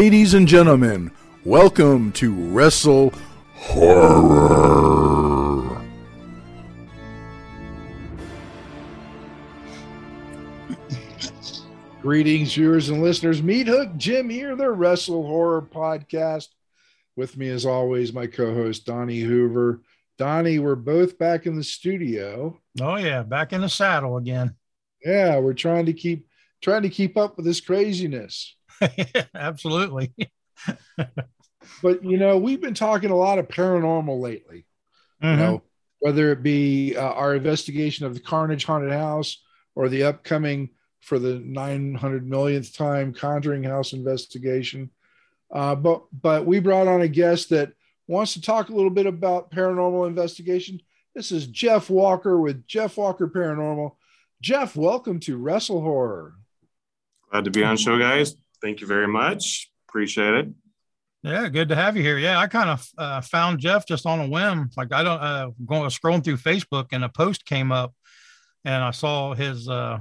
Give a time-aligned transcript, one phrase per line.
[0.00, 1.10] Ladies and gentlemen,
[1.44, 3.12] welcome to Wrestle
[3.54, 4.48] Horror.
[12.00, 13.42] Greetings, viewers and listeners.
[13.42, 16.48] Meat Hook Jim here, the Wrestle Horror Podcast.
[17.14, 19.82] With me, as always, my co host, Donnie Hoover.
[20.16, 22.58] Donnie, we're both back in the studio.
[22.80, 24.56] Oh, yeah, back in the saddle again.
[25.04, 26.26] Yeah, we're trying to keep
[26.62, 28.56] trying to keep up with this craziness.
[29.34, 30.12] Absolutely.
[31.82, 34.66] but you know, we've been talking a lot of paranormal lately.
[35.22, 35.40] Mm-hmm.
[35.40, 35.62] You know,
[36.00, 39.42] whether it be uh, our investigation of the Carnage Haunted House
[39.74, 44.90] or the upcoming for the 900 millionth time Conjuring House investigation.
[45.52, 47.72] Uh, but but we brought on a guest that
[48.06, 50.80] wants to talk a little bit about paranormal investigation.
[51.14, 53.92] This is Jeff Walker with Jeff Walker Paranormal.
[54.40, 56.34] Jeff, welcome to Wrestle Horror.
[57.30, 58.36] Glad to be on show, guys.
[58.62, 59.70] Thank you very much.
[59.88, 60.48] Appreciate it.
[61.22, 62.18] Yeah, good to have you here.
[62.18, 64.70] Yeah, I kind of uh, found Jeff just on a whim.
[64.76, 67.94] Like I don't uh, going scrolling through Facebook and a post came up,
[68.64, 69.98] and I saw his uh,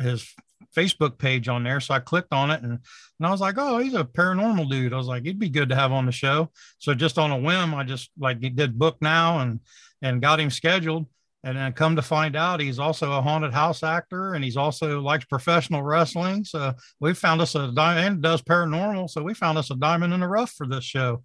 [0.00, 0.34] his
[0.76, 1.80] Facebook page on there.
[1.80, 4.92] So I clicked on it and, and I was like, oh, he's a paranormal dude.
[4.92, 6.50] I was like, he'd be good to have on the show.
[6.78, 9.60] So just on a whim, I just like did book now and
[10.00, 11.06] and got him scheduled.
[11.44, 15.00] And then come to find out, he's also a haunted house actor, and he's also
[15.00, 16.44] likes professional wrestling.
[16.44, 19.10] So we found us a diamond and does paranormal.
[19.10, 21.24] So we found us a diamond in the rough for this show.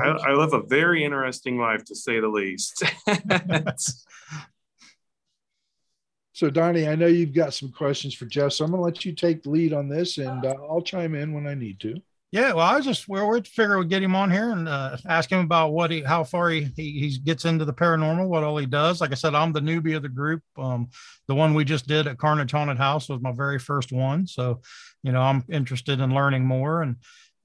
[0.00, 2.84] I, I live a very interesting life, to say the least.
[6.32, 9.04] so Donnie, I know you've got some questions for Jeff, so I'm going to let
[9.04, 12.00] you take the lead on this, and uh, I'll chime in when I need to.
[12.30, 14.98] Yeah, well, I was just we're, we're figure we'd get him on here and uh,
[15.06, 18.44] ask him about what he, how far he, he, he gets into the paranormal, what
[18.44, 19.00] all he does.
[19.00, 20.42] Like I said, I'm the newbie of the group.
[20.58, 20.90] Um,
[21.26, 24.60] the one we just did at Carnage Haunted House was my very first one, so
[25.02, 26.96] you know I'm interested in learning more and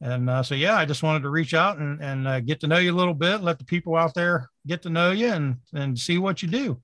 [0.01, 2.67] and uh, so yeah, I just wanted to reach out and and uh, get to
[2.67, 5.57] know you a little bit, let the people out there get to know you and
[5.73, 6.81] and see what you do.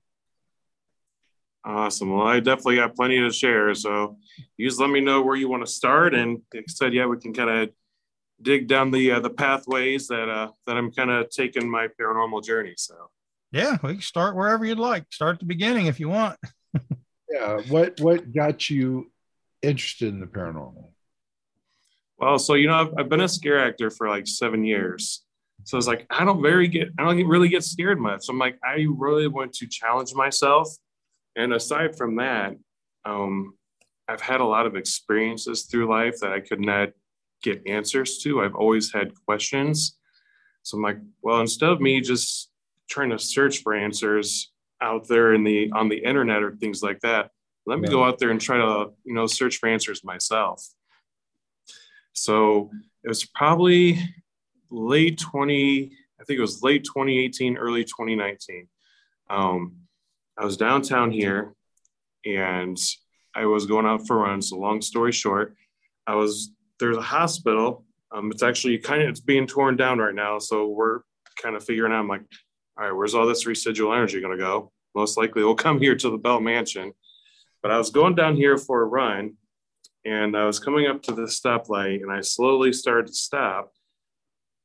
[1.62, 2.16] Awesome.
[2.16, 3.74] Well, I definitely got plenty to share.
[3.74, 4.16] So
[4.56, 6.14] you just let me know where you want to start.
[6.14, 7.70] And like I said, yeah, we can kind of
[8.42, 12.44] dig down the uh, the pathways that uh, that I'm kind of taking my paranormal
[12.44, 12.74] journey.
[12.76, 12.94] So
[13.52, 15.04] yeah, we can start wherever you'd like.
[15.10, 16.38] Start at the beginning if you want.
[17.30, 17.60] yeah.
[17.68, 19.10] What what got you
[19.62, 20.90] interested in the paranormal?
[22.18, 25.22] Well, so you know, I've, I've been a scare actor for like seven years.
[25.64, 28.24] So it's like I don't very get I don't get, really get scared much.
[28.24, 30.68] So I'm like I really want to challenge myself.
[31.36, 32.56] And aside from that,
[33.04, 33.54] um,
[34.08, 36.90] I've had a lot of experiences through life that I could not
[37.42, 38.42] get answers to.
[38.42, 39.98] I've always had questions.
[40.62, 42.50] So I'm like, well, instead of me just
[42.88, 47.00] trying to search for answers out there in the on the internet or things like
[47.00, 47.30] that,
[47.66, 50.66] let me go out there and try to, you know, search for answers myself.
[52.12, 52.70] So
[53.04, 53.98] it was probably
[54.70, 58.68] late 20, I think it was late 2018, early 2019.
[59.28, 59.76] Um,
[60.38, 61.54] I was downtown here
[62.26, 62.78] and
[63.34, 64.50] I was going out for runs.
[64.50, 65.54] So long story short,
[66.06, 66.50] I was
[66.80, 67.84] there's a hospital.
[68.12, 70.38] Um, it's actually kind of it's being torn down right now.
[70.38, 71.00] So we're
[71.40, 72.00] kind of figuring out.
[72.00, 72.22] I'm like,
[72.76, 74.72] all right, where's all this residual energy going to go?
[74.94, 76.92] Most likely, it'll come here to the Bell Mansion.
[77.62, 79.34] But I was going down here for a run,
[80.04, 83.70] and I was coming up to the stoplight, and I slowly started to stop.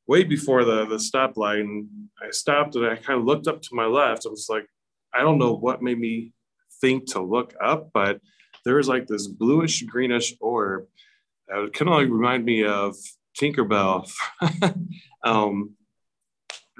[0.08, 1.88] Way before the the stoplight, and
[2.20, 4.26] I stopped, and I kind of looked up to my left.
[4.26, 4.66] I was like,
[5.14, 6.32] I don't know what made me
[6.80, 8.20] think to look up, but
[8.64, 10.86] there was like this bluish greenish orb
[11.48, 12.96] that would kind of like remind me of
[13.38, 14.10] Tinkerbell.
[15.24, 15.74] um,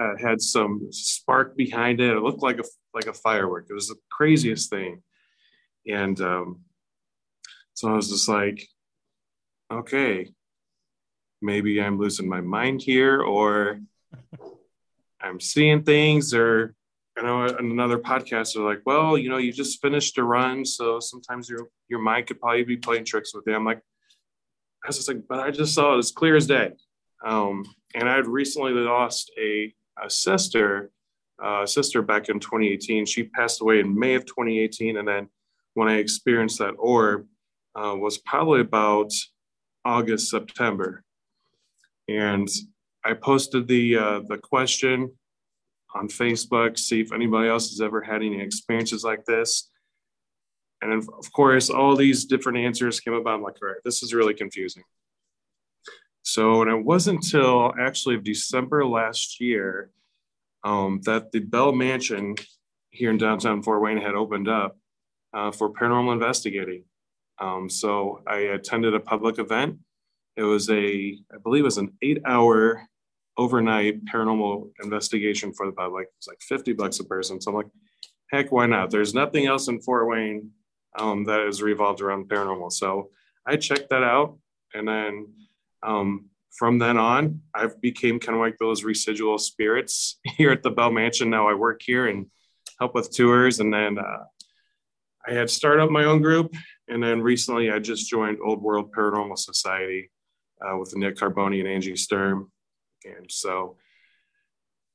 [0.01, 2.17] uh, had some spark behind it.
[2.17, 3.67] It looked like a like a firework.
[3.71, 5.03] It was the craziest thing,
[5.87, 6.61] and um,
[7.75, 8.67] so I was just like,
[9.73, 10.31] okay,
[11.41, 13.81] maybe I'm losing my mind here, or
[15.21, 16.75] I'm seeing things, or
[17.17, 21.01] I know another podcast are like, well, you know, you just finished a run, so
[21.01, 23.55] sometimes your your mind could probably be playing tricks with you.
[23.55, 23.81] I'm like,
[24.85, 26.73] I was just like, but I just saw it as clear as day.
[27.25, 27.65] Um,
[27.95, 30.91] and I had recently lost a, a sister,
[31.43, 33.07] uh, sister back in 2018.
[33.07, 34.99] She passed away in May of 2018.
[34.99, 35.29] And then
[35.75, 37.27] when I experienced that orb
[37.75, 39.13] uh, was probably about
[39.85, 41.05] August, September.
[42.09, 42.49] And
[43.05, 45.13] I posted the, uh, the question
[45.95, 49.71] on Facebook, see if anybody else has ever had any experiences like this.
[50.83, 53.35] And of course, all these different answers came about.
[53.35, 54.83] I'm like, all right, this is really confusing.
[56.23, 59.91] So, and it wasn't until actually December last year
[60.65, 62.35] um, that the Bell Mansion
[62.91, 64.77] here in downtown Fort Wayne had opened up
[65.33, 66.85] uh, for paranormal investigating.
[67.39, 69.79] Um, so I attended a public event
[70.37, 72.83] It was a, I believe it was an eight hour
[73.37, 76.09] overnight paranormal investigation for the public.
[76.19, 77.41] It's like 50 bucks a person.
[77.41, 77.67] So I'm like,
[78.31, 78.91] heck, why not?
[78.91, 80.51] There's nothing else in Fort Wayne
[80.99, 82.73] um, that is revolved around paranormal.
[82.73, 83.11] So
[83.47, 84.39] I checked that out.
[84.75, 85.29] And then
[85.83, 86.27] um,
[86.57, 90.91] from then on, I became kind of like those residual spirits here at the Bell
[90.91, 91.31] Mansion.
[91.31, 92.27] Now I work here and
[92.79, 93.61] help with tours.
[93.61, 94.25] And then uh,
[95.27, 96.55] I had started up my own group.
[96.89, 100.11] And then recently I just joined Old World Paranormal Society
[100.61, 102.51] uh, with Nick Carboni and Angie Sturm.
[103.05, 103.77] And so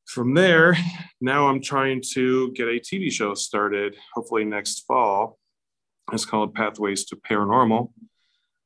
[0.05, 0.75] from there,
[1.21, 5.37] now I'm trying to get a TV show started, hopefully next fall.
[6.11, 7.91] It's called Pathways to Paranormal.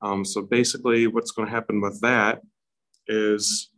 [0.01, 2.41] Um, so basically, what's going to happen with that
[3.07, 3.69] is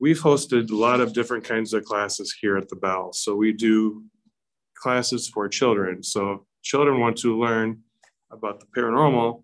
[0.00, 3.12] we've hosted a lot of different kinds of classes here at the Bell.
[3.12, 4.04] So we do
[4.74, 6.02] classes for children.
[6.02, 7.82] So children want to learn
[8.30, 9.42] about the paranormal,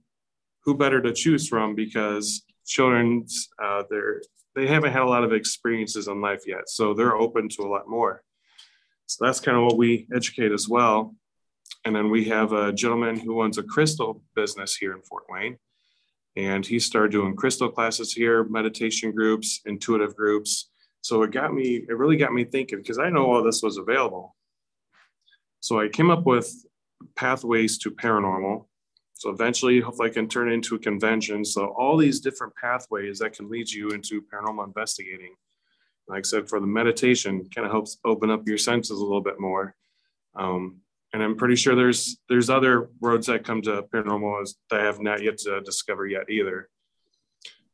[0.65, 4.21] who better to choose from because children's uh, they're
[4.55, 7.69] they haven't had a lot of experiences in life yet, so they're open to a
[7.69, 8.23] lot more.
[9.07, 11.15] So that's kind of what we educate as well.
[11.85, 15.57] And then we have a gentleman who owns a crystal business here in Fort Wayne.
[16.37, 20.71] And he started doing crystal classes here, meditation groups, intuitive groups.
[21.01, 23.77] So it got me, it really got me thinking because I know all this was
[23.77, 24.37] available.
[25.61, 26.51] So I came up with
[27.17, 28.67] pathways to paranormal.
[29.15, 31.45] So eventually, hopefully, I can turn it into a convention.
[31.45, 35.35] So all these different pathways that can lead you into paranormal investigating.
[36.07, 39.21] Like I said, for the meditation, kind of helps open up your senses a little
[39.21, 39.75] bit more.
[40.37, 40.83] Um,
[41.13, 45.01] and I'm pretty sure there's there's other roads that come to paranormal that I have
[45.01, 46.69] not yet to discover yet either.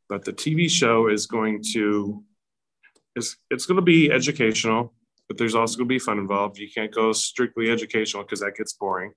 [0.07, 2.23] But the TV show is going to
[3.15, 4.93] it's it's going to be educational,
[5.27, 6.57] but there's also going to be fun involved.
[6.57, 9.13] You can't go strictly educational because that gets boring.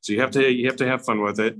[0.00, 1.56] So you have to you have to have fun with it.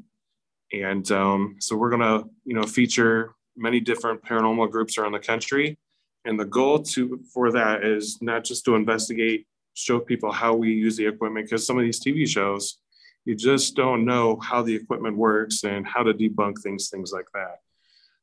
[0.73, 5.21] And um, so we're going to you know feature many different paranormal groups around the
[5.21, 5.79] country.
[6.25, 10.73] And the goal to for that is not just to investigate show people how we
[10.73, 12.79] use the equipment because some of these TV shows,
[13.25, 17.27] you just don't know how the equipment works and how to debunk things, things like
[17.35, 17.61] that.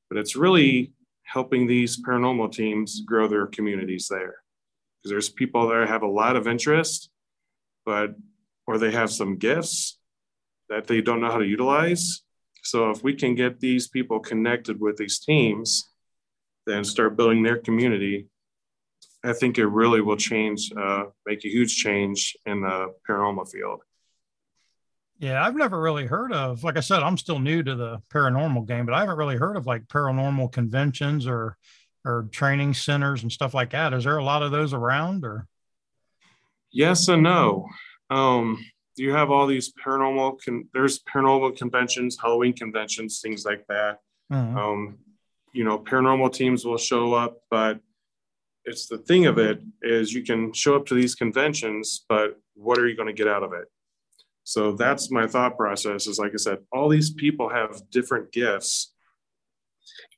[0.10, 0.94] But it's really
[1.24, 4.36] helping these paranormal teams grow their communities there
[4.98, 7.10] because there's people there have a lot of interest,
[7.86, 8.16] but
[8.68, 9.98] or they have some gifts
[10.70, 12.22] that they don't know how to utilize.
[12.64, 15.90] So if we can get these people connected with these teams,
[16.68, 18.28] then start building their community,
[19.24, 23.82] I think it really will change, uh, make a huge change in the paranormal field.
[25.18, 28.66] Yeah, I've never really heard of, like I said, I'm still new to the paranormal
[28.66, 31.58] game, but I haven't really heard of like paranormal conventions or
[32.06, 33.94] or training centers and stuff like that.
[33.94, 35.46] Is there a lot of those around or?
[36.72, 37.68] Yes and no.
[38.10, 38.64] Um,
[38.96, 44.00] you have all these paranormal, con- there's paranormal conventions, Halloween conventions, things like that.
[44.32, 44.58] Mm-hmm.
[44.58, 44.98] Um,
[45.54, 47.80] you know, paranormal teams will show up, but
[48.70, 52.78] it's the thing of it is you can show up to these conventions, but what
[52.78, 53.66] are you going to get out of it?
[54.44, 58.94] So that's my thought process is like I said, all these people have different gifts.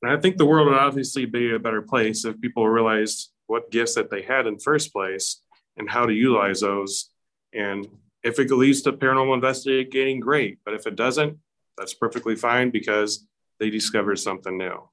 [0.02, 3.72] And I think the world would obviously be a better place if people realized what
[3.72, 5.42] gifts that they had in first place
[5.78, 7.10] and how to utilize those.
[7.54, 7.88] And
[8.24, 10.60] if it leads to paranormal investigating, great.
[10.66, 11.38] But if it doesn't,
[11.78, 13.26] that's perfectly fine because
[13.60, 14.90] they discovered something new.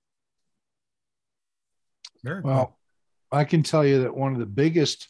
[2.23, 2.78] Very well.
[3.31, 5.09] I can tell you that one of the biggest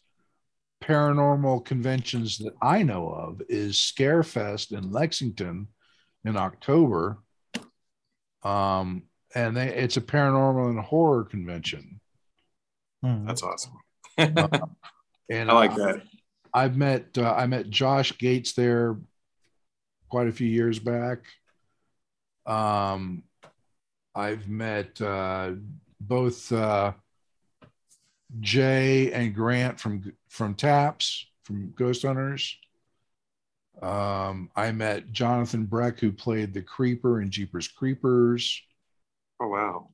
[0.82, 5.68] paranormal conventions that I know of is Scarefest in Lexington
[6.24, 7.18] in October.
[8.42, 12.00] Um, and they, it's a paranormal and horror convention.
[13.02, 13.26] Hmm.
[13.26, 13.74] That's awesome.
[14.18, 14.48] uh,
[15.28, 16.02] and I like that.
[16.54, 18.96] I've met uh, I met Josh Gates there
[20.08, 21.18] quite a few years back.
[22.46, 23.22] Um,
[24.14, 25.52] I've met uh,
[26.00, 26.92] both uh,
[28.40, 32.56] Jay and Grant from from Taps from Ghost Hunters.
[33.80, 38.60] Um, I met Jonathan Breck, who played the Creeper in Jeepers Creepers.
[39.40, 39.88] Oh wow!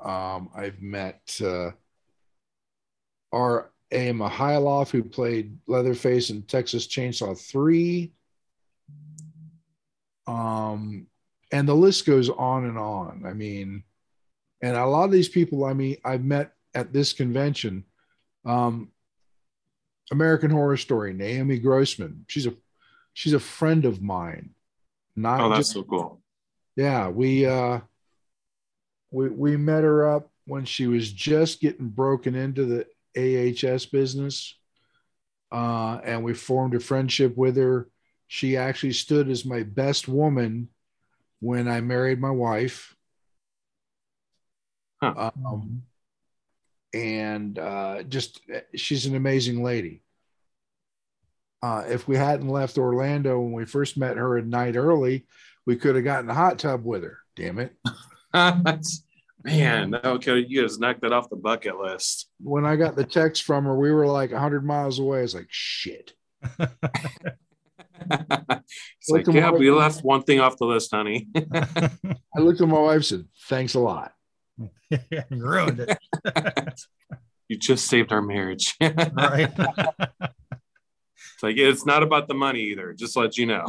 [0.00, 1.70] Um, I've met uh,
[3.32, 3.70] R.
[3.90, 4.12] A.
[4.12, 8.12] Mihailoff, who played Leatherface in Texas Chainsaw Three.
[10.26, 11.06] Um,
[11.50, 13.24] and the list goes on and on.
[13.26, 13.82] I mean,
[14.62, 17.84] and a lot of these people, I mean, I've met at this convention.
[18.44, 18.90] Um,
[20.10, 22.24] American Horror Story, Naomi Grossman.
[22.28, 22.54] She's a
[23.12, 24.50] she's a friend of mine.
[25.16, 26.22] Not oh, that's just, so cool.
[26.76, 27.80] Yeah, we uh
[29.10, 34.54] we we met her up when she was just getting broken into the AHS business.
[35.50, 37.88] Uh, and we formed a friendship with her.
[38.28, 40.68] She actually stood as my best woman
[41.40, 42.94] when I married my wife.
[45.02, 45.30] Huh.
[45.46, 45.82] Um,
[46.94, 48.40] and uh, just
[48.74, 50.02] she's an amazing lady.
[51.62, 55.26] Uh, if we hadn't left Orlando when we first met her at night early,
[55.66, 57.18] we could have gotten a hot tub with her.
[57.36, 57.74] Damn it.
[59.44, 62.28] Man, okay, you just knocked that off the bucket list.
[62.40, 65.20] When I got the text from her, we were like 100 miles away.
[65.20, 66.12] I was like, shit.
[66.60, 66.70] it's
[69.08, 71.28] like, yeah, we left one thing off the list, honey.
[71.36, 74.12] I looked at my wife and said, thanks a lot.
[75.10, 75.98] yeah, ruined it.
[77.48, 78.76] you just saved our marriage.
[78.80, 79.52] right.
[79.56, 82.92] It's like it's not about the money either.
[82.92, 83.66] Just let you know.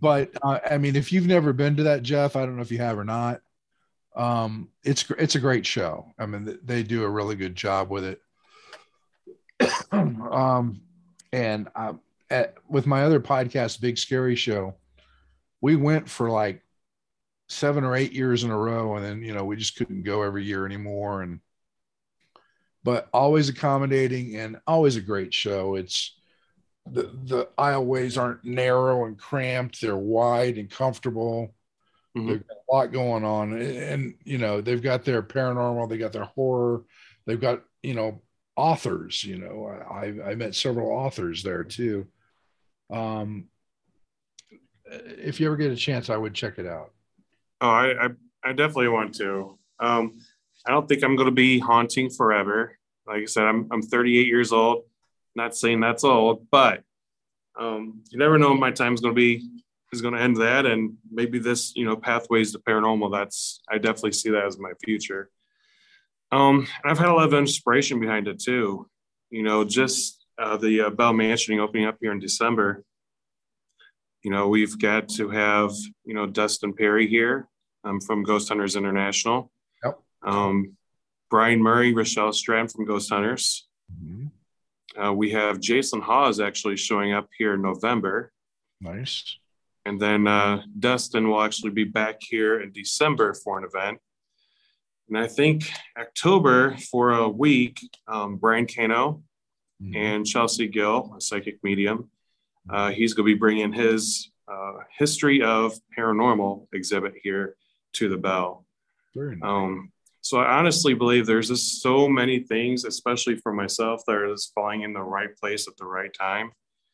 [0.00, 2.72] but uh, I mean, if you've never been to that, Jeff, I don't know if
[2.72, 3.40] you have or not.
[4.14, 6.06] Um, it's it's a great show.
[6.18, 8.20] I mean, they do a really good job with it.
[9.92, 10.82] um,
[11.32, 11.94] and uh,
[12.30, 14.74] at, with my other podcast, Big Scary Show,
[15.60, 16.62] we went for like
[17.50, 20.22] seven or eight years in a row, and then you know we just couldn't go
[20.22, 21.22] every year anymore.
[21.22, 21.40] And
[22.82, 25.74] but always accommodating and always a great show.
[25.74, 26.16] It's
[26.86, 31.54] the the aisleways aren't narrow and cramped; they're wide and comfortable.
[32.16, 32.28] Mm-hmm.
[32.28, 35.98] They've got a lot going on, and, and you know they've got their paranormal, they
[35.98, 36.84] got their horror,
[37.26, 38.22] they've got you know
[38.56, 39.24] authors.
[39.24, 42.06] You know, I I met several authors there too.
[42.90, 43.48] Um,
[44.84, 46.92] if you ever get a chance, I would check it out.
[47.60, 48.08] Oh, I I,
[48.44, 49.58] I definitely want to.
[49.78, 50.20] Um,
[50.66, 52.78] I don't think I'm going to be haunting forever.
[53.06, 54.84] Like I said, I'm I'm 38 years old.
[55.34, 56.82] Not saying that's old, but
[57.58, 58.54] um, you never know.
[58.54, 59.48] My time's going to be
[59.92, 63.12] is going to end that, and maybe this, you know, pathways to paranormal.
[63.12, 65.30] That's I definitely see that as my future.
[66.32, 68.88] Um, I've had a lot of inspiration behind it too.
[69.30, 72.84] You know, just uh, the uh, Bell Mansion opening up here in December.
[74.22, 75.72] You know, we've got to have
[76.04, 77.48] you know Dustin Pari here
[77.84, 79.50] um, from Ghost Hunters International.
[79.84, 79.98] Yep.
[80.22, 80.76] Um,
[81.30, 83.68] Brian Murray, Rochelle Strand from Ghost Hunters.
[83.92, 85.00] Mm-hmm.
[85.00, 88.32] Uh, we have Jason Hawes actually showing up here in November.
[88.80, 89.36] Nice.
[89.86, 93.98] And then uh, Dustin will actually be back here in December for an event.
[95.08, 99.22] And I think October for a week, um, Brian Cano
[99.82, 99.96] mm-hmm.
[99.96, 102.10] and Chelsea Gill, a psychic medium,
[102.68, 107.56] uh, he's going to be bringing his uh, history of paranormal exhibit here
[107.94, 108.66] to the Bell.
[109.14, 109.38] Nice.
[109.42, 114.28] Um, so I honestly believe there's just so many things, especially for myself, that are
[114.28, 116.52] just falling in the right place at the right time.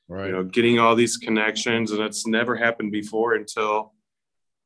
[0.09, 0.27] Right.
[0.27, 3.93] You know, getting all these connections, and it's never happened before until,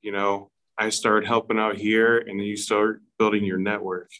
[0.02, 4.10] you know, I started helping out here, and then you start building your network.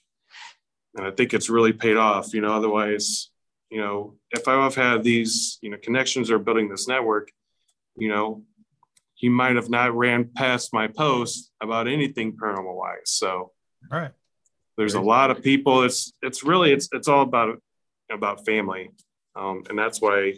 [0.97, 2.33] And I think it's really paid off.
[2.33, 3.31] You know, otherwise,
[3.71, 7.31] you know, if I have had these, you know, connections or building this network,
[7.97, 8.43] you know,
[9.15, 13.03] he might have not ran past my post about anything paranormal wise.
[13.05, 13.53] So,
[13.93, 14.13] all right
[14.81, 15.83] there's a lot of people.
[15.83, 17.61] It's it's really it's it's all about
[18.11, 18.91] about family,
[19.37, 20.35] um, and that's why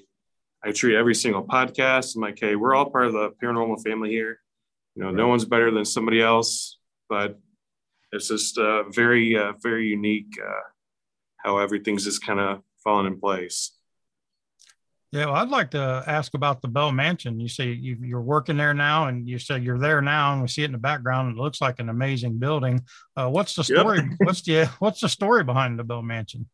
[0.64, 2.16] I treat every single podcast.
[2.16, 4.40] I'm like, hey, we're all part of the paranormal family here.
[4.96, 5.16] You know, right.
[5.16, 7.38] no one's better than somebody else, but
[8.10, 10.60] it's just uh, very uh, very unique uh,
[11.36, 13.72] how everything's just kind of fallen in place.
[15.12, 17.38] Yeah, well, I'd like to ask about the Bell Mansion.
[17.38, 20.48] You say you, are working there now, and you said you're there now, and we
[20.48, 21.28] see it in the background.
[21.28, 22.80] And it looks like an amazing building.
[23.14, 23.98] Uh, what's the story?
[23.98, 24.06] Yep.
[24.20, 26.48] what's the What's the story behind the Bell Mansion?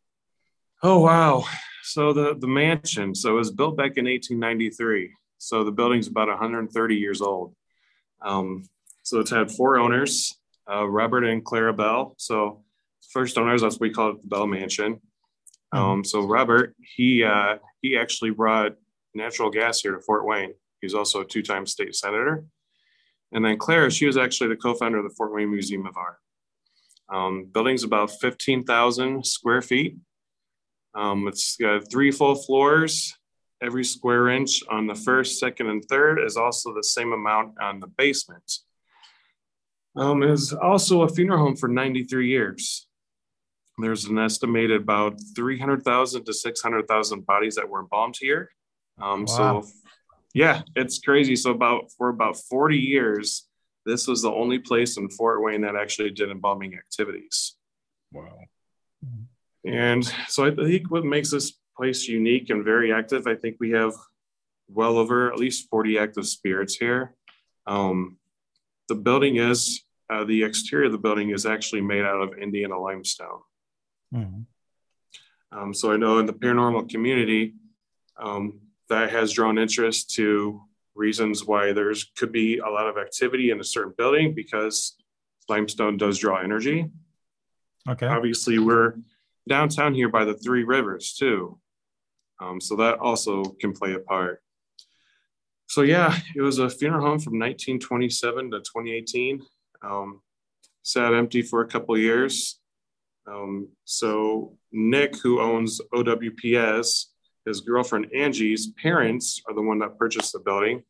[0.83, 1.45] Oh wow!
[1.85, 3.15] So the the mansion.
[3.15, 5.13] So it was built back in 1893.
[5.39, 7.55] So the building's about 130 years old.
[8.21, 8.65] Um,
[9.05, 10.35] so it's had four owners,
[10.69, 12.15] uh, Robert and Clara Bell.
[12.19, 12.65] So
[13.11, 15.01] first owners, that's what we call it, the Bell Mansion.
[15.75, 15.85] Mm-hmm.
[15.85, 18.73] Um, so Robert, he uh, he actually brought
[19.15, 20.55] natural gas here to Fort Wayne.
[20.81, 22.45] He's also a two-time state senator.
[23.33, 26.19] And then Clara, she was actually the co-founder of the Fort Wayne Museum of Art.
[27.13, 29.97] Um, building's about 15,000 square feet.
[30.95, 33.15] Um, it's got three full floors.
[33.63, 37.81] Every square inch on the first, second, and third is also the same amount on
[37.81, 38.61] the basement.
[39.97, 40.23] Um,
[40.63, 42.88] also a funeral home for 93 years.
[43.79, 48.51] There's an estimated about 300,000 to 600,000 bodies that were embalmed here.
[49.01, 49.63] Um, wow.
[49.63, 49.69] So,
[50.35, 51.37] yeah, it's crazy.
[51.37, 53.47] So, about for about 40 years,
[53.87, 57.57] this was the only place in Fort Wayne that actually did embalming activities.
[58.13, 58.39] Wow.
[59.65, 63.71] And so, I think what makes this place unique and very active, I think we
[63.71, 63.95] have
[64.69, 67.15] well over at least 40 active spirits here.
[67.67, 68.17] Um,
[68.89, 72.79] the building is, uh, the exterior of the building is actually made out of Indiana
[72.79, 73.41] limestone.
[74.15, 75.59] Mm-hmm.
[75.59, 77.55] Um, so I know in the paranormal community,
[78.19, 80.63] um, that has drawn interest to
[80.95, 84.97] reasons why there's could be a lot of activity in a certain building because
[85.49, 86.91] limestone does draw energy.
[87.89, 88.07] Okay.
[88.07, 88.95] Obviously, we're
[89.49, 91.59] downtown here by the three rivers too.
[92.41, 94.43] Um, so that also can play a part.
[95.67, 99.43] So yeah, it was a funeral home from 1927 to 2018.
[99.83, 100.23] Um,
[100.83, 102.58] sat empty for a couple years.
[103.31, 107.07] Um, so Nick, who owns OWPS,
[107.47, 110.83] his girlfriend Angie's parents are the one that purchased the building.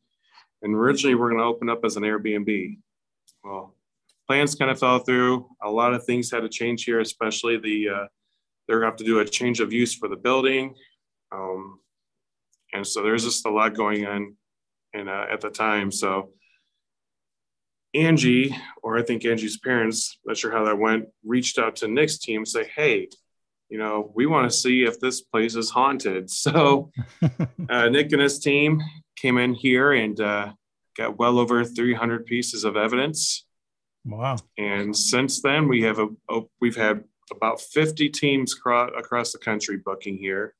[0.61, 2.77] And originally we're going to open up as an Airbnb.
[3.43, 3.75] Well,
[4.27, 5.47] plans kind of fell through.
[5.63, 8.05] A lot of things had to change here, especially the uh,
[8.67, 10.75] they're going to have to do a change of use for the building.
[11.31, 11.79] Um,
[12.73, 14.35] and so there's just a lot going on
[14.93, 15.91] and uh, at the time.
[15.91, 16.31] So
[17.93, 22.19] Angie, or I think Angie's parents, not sure how that went, reached out to Nick's
[22.19, 23.09] team, say, "Hey,
[23.69, 26.91] you know, we want to see if this place is haunted." So
[27.69, 28.81] uh, Nick and his team
[29.15, 30.53] came in here and uh,
[30.95, 33.45] got well over 300 pieces of evidence.
[34.05, 34.37] Wow!
[34.57, 39.39] And since then, we have a, a we've had about 50 teams across, across the
[39.39, 40.55] country booking here.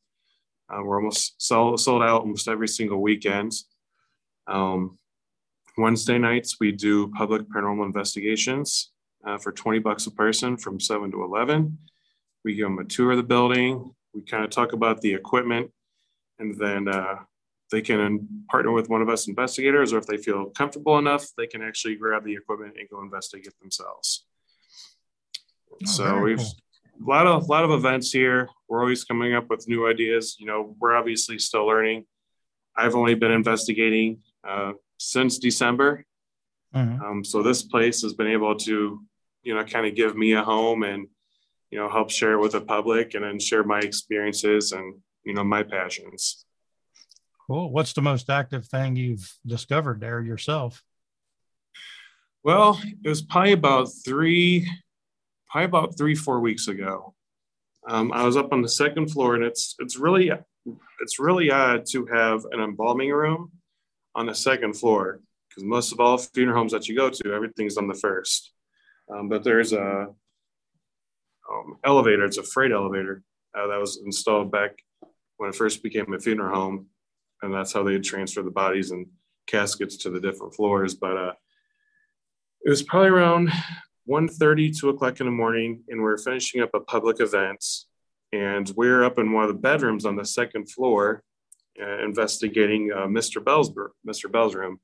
[0.71, 3.53] Uh, we're almost sold, sold out almost every single weekend.
[4.47, 4.98] Um,
[5.79, 8.91] Wednesday nights, we do public paranormal investigations
[9.25, 11.77] uh, for 20 bucks a person from 7 to 11.
[12.43, 13.93] We give them a tour of the building.
[14.13, 15.71] We kind of talk about the equipment,
[16.39, 17.15] and then uh,
[17.71, 21.47] they can partner with one of us investigators, or if they feel comfortable enough, they
[21.47, 24.25] can actually grab the equipment and go investigate themselves.
[25.71, 27.07] Oh, so we've cool.
[27.07, 28.49] a lot of a lot of events here.
[28.67, 30.37] We're always coming up with new ideas.
[30.39, 32.05] You know, we're obviously still learning.
[32.75, 36.05] I've only been investigating uh, since December,
[36.75, 37.01] mm-hmm.
[37.01, 39.01] um, so this place has been able to,
[39.43, 41.07] you know, kind of give me a home and
[41.71, 45.33] you know help share it with the public and then share my experiences and you
[45.33, 46.45] know my passions.
[47.47, 47.71] Cool.
[47.71, 50.83] What's the most active thing you've discovered there yourself?
[52.43, 54.69] Well, it was probably about three
[55.49, 57.15] probably about three four weeks ago.
[57.87, 60.31] Um, I was up on the second floor, and it's it's really
[61.01, 63.51] it's really odd to have an embalming room
[64.15, 67.77] on the second floor because most of all funeral homes that you go to, everything's
[67.77, 68.51] on the first.
[69.11, 70.07] Um, but there's a
[71.51, 72.25] um, elevator.
[72.25, 73.23] It's a freight elevator
[73.57, 74.77] uh, that was installed back
[75.37, 76.87] when it first became a funeral home,
[77.41, 79.07] and that's how they transfer the bodies and
[79.47, 80.93] caskets to the different floors.
[80.93, 81.33] But uh,
[82.63, 83.49] it was probably around
[84.07, 87.65] 1.30, 2 o'clock in the morning, and we're finishing up a public event.
[88.31, 91.23] And we're up in one of the bedrooms on the second floor
[91.79, 93.43] investigating uh, Mr.
[93.43, 93.71] Bell's
[94.07, 94.31] Mr.
[94.31, 94.79] Bell's room.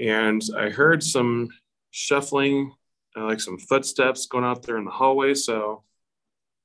[0.00, 1.48] And I heard some
[1.90, 2.72] shuffling,
[3.16, 5.34] uh, like some footsteps going out there in the hallway.
[5.34, 5.84] So,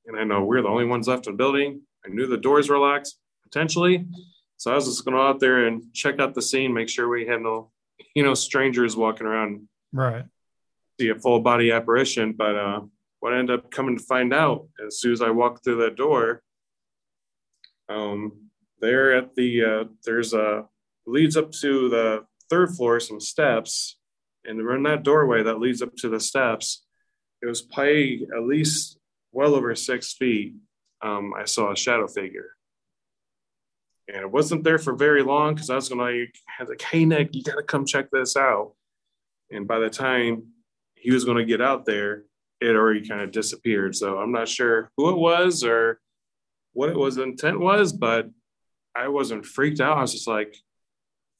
[0.07, 1.81] and I know we're the only ones left in the building.
[2.05, 4.05] I knew the doors were locked potentially.
[4.57, 6.89] So I was just going to go out there and check out the scene, make
[6.89, 7.71] sure we had no,
[8.15, 9.67] you know, strangers walking around.
[9.93, 10.25] Right
[10.99, 12.33] see a full body apparition.
[12.33, 12.81] But uh,
[13.19, 15.95] what I ended up coming to find out as soon as I walked through that
[15.95, 16.41] door,
[17.87, 18.48] um,
[18.81, 20.65] there at the uh, there's a
[21.05, 23.97] leads up to the third floor some steps,
[24.45, 26.85] and in that doorway that leads up to the steps,
[27.41, 28.97] it was probably at least
[29.31, 30.55] well over six feet.
[31.01, 32.51] Um, I saw a shadow figure.
[34.07, 36.35] And it wasn't there for very long because I was gonna like,
[36.67, 38.73] like, hey Nick, you gotta come check this out.
[39.51, 40.47] And by the time
[40.95, 42.23] he was to get out there,
[42.59, 43.95] it already kind of disappeared.
[43.95, 45.99] So I'm not sure who it was or
[46.73, 48.29] what it was intent was, but
[48.99, 49.97] I wasn't freaked out.
[49.97, 50.57] I was just like,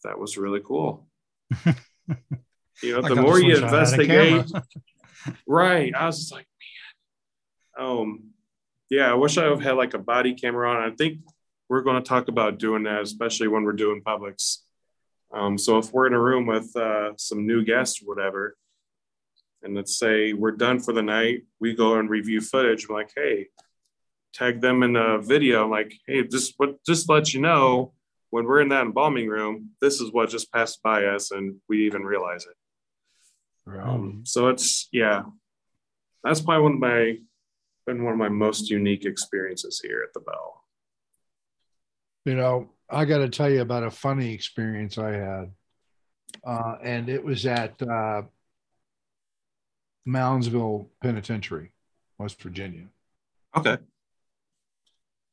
[0.06, 1.08] that was really cool.
[2.82, 4.46] you know, the more you investigate,
[5.48, 5.94] right?
[5.94, 6.48] I was just like,
[7.78, 8.24] man, um,
[8.90, 10.90] yeah, I wish I have had like a body camera on.
[10.90, 11.20] I think
[11.68, 14.64] we're going to talk about doing that, especially when we're doing publics.
[15.34, 18.56] Um, so if we're in a room with uh, some new guests or whatever,
[19.62, 22.88] and let's say we're done for the night, we go and review footage.
[22.88, 23.48] I'm like, hey,
[24.34, 25.68] tag them in a video.
[25.68, 27.94] Like, hey, just what just let you know
[28.30, 31.86] when we're in that embalming room, this is what just passed by us, and we
[31.86, 32.56] even realize it.
[33.66, 33.88] Right.
[33.88, 35.24] Um, so it's yeah,
[36.24, 37.18] that's probably one of my
[37.86, 40.64] been one of my most unique experiences here at the Bell.
[42.26, 45.52] You know, I got to tell you about a funny experience I had,
[46.46, 48.24] uh, and it was at uh,
[50.08, 51.72] Moundsville Penitentiary,
[52.18, 52.88] West Virginia.
[53.56, 53.78] Okay.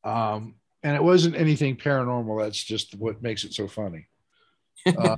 [0.07, 2.41] Um, and it wasn't anything paranormal.
[2.41, 4.09] That's just what makes it so funny.
[4.87, 5.17] Uh,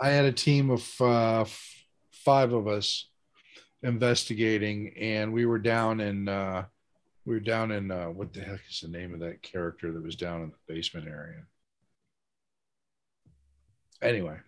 [0.00, 3.06] I had a team of uh, f- five of us
[3.82, 6.64] investigating, and we were down in uh,
[7.26, 10.02] we were down in uh, what the heck is the name of that character that
[10.02, 11.42] was down in the basement area?
[14.00, 14.38] Anyway,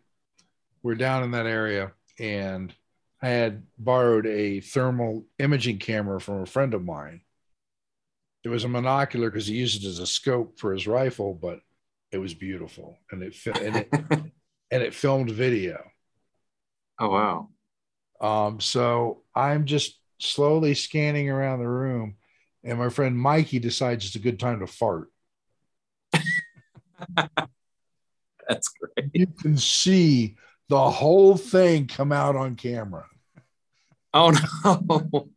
[0.82, 2.74] we're down in that area, and
[3.20, 7.20] I had borrowed a thermal imaging camera from a friend of mine.
[8.46, 11.58] It was a monocular because he used it as a scope for his rifle, but
[12.12, 13.88] it was beautiful and it and it
[14.70, 15.82] and it filmed video.
[17.00, 17.48] Oh wow!
[18.20, 22.18] Um, so I'm just slowly scanning around the room,
[22.62, 25.10] and my friend Mikey decides it's a good time to fart.
[28.48, 29.10] That's great.
[29.12, 30.36] You can see
[30.68, 33.06] the whole thing come out on camera.
[34.14, 34.30] Oh
[34.64, 35.30] no.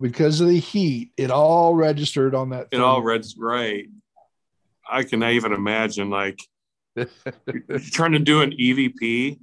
[0.00, 2.68] because of the heat, it all registered on that.
[2.72, 3.86] It all read right.
[4.88, 6.38] I can even imagine like
[7.92, 9.38] trying to do an EVP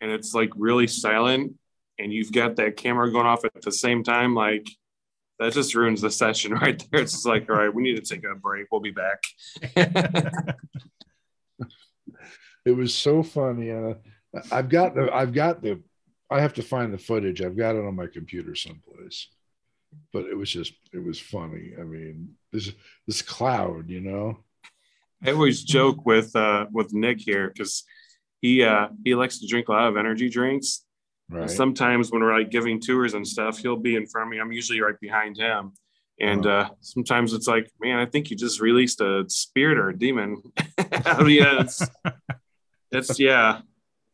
[0.00, 1.54] and it's like really silent
[1.98, 4.66] and you've got that camera going off at the same time, like
[5.38, 7.02] that just ruins the session right there.
[7.02, 8.66] It's just like, all right, we need to take a break.
[8.70, 9.22] We'll be back.
[12.64, 13.70] it was so funny.
[13.70, 13.94] Uh,
[14.50, 15.80] I've got the, I've got the,
[16.30, 17.40] I have to find the footage.
[17.40, 19.28] I've got it on my computer someplace,
[20.12, 21.72] but it was just, it was funny.
[21.78, 22.72] I mean, this,
[23.06, 24.38] this cloud, you know.
[25.24, 27.84] I always joke with, uh, with Nick here because
[28.40, 30.84] he, uh, he likes to drink a lot of energy drinks.
[31.28, 31.50] Right.
[31.50, 34.38] Sometimes when we're like giving tours and stuff, he'll be in front of me.
[34.38, 35.72] I'm usually right behind him.
[36.18, 39.98] And uh, sometimes it's like, man, I think you just released a spirit or a
[39.98, 40.42] demon.
[40.78, 41.82] yeah, it's,
[42.90, 43.60] it's yeah,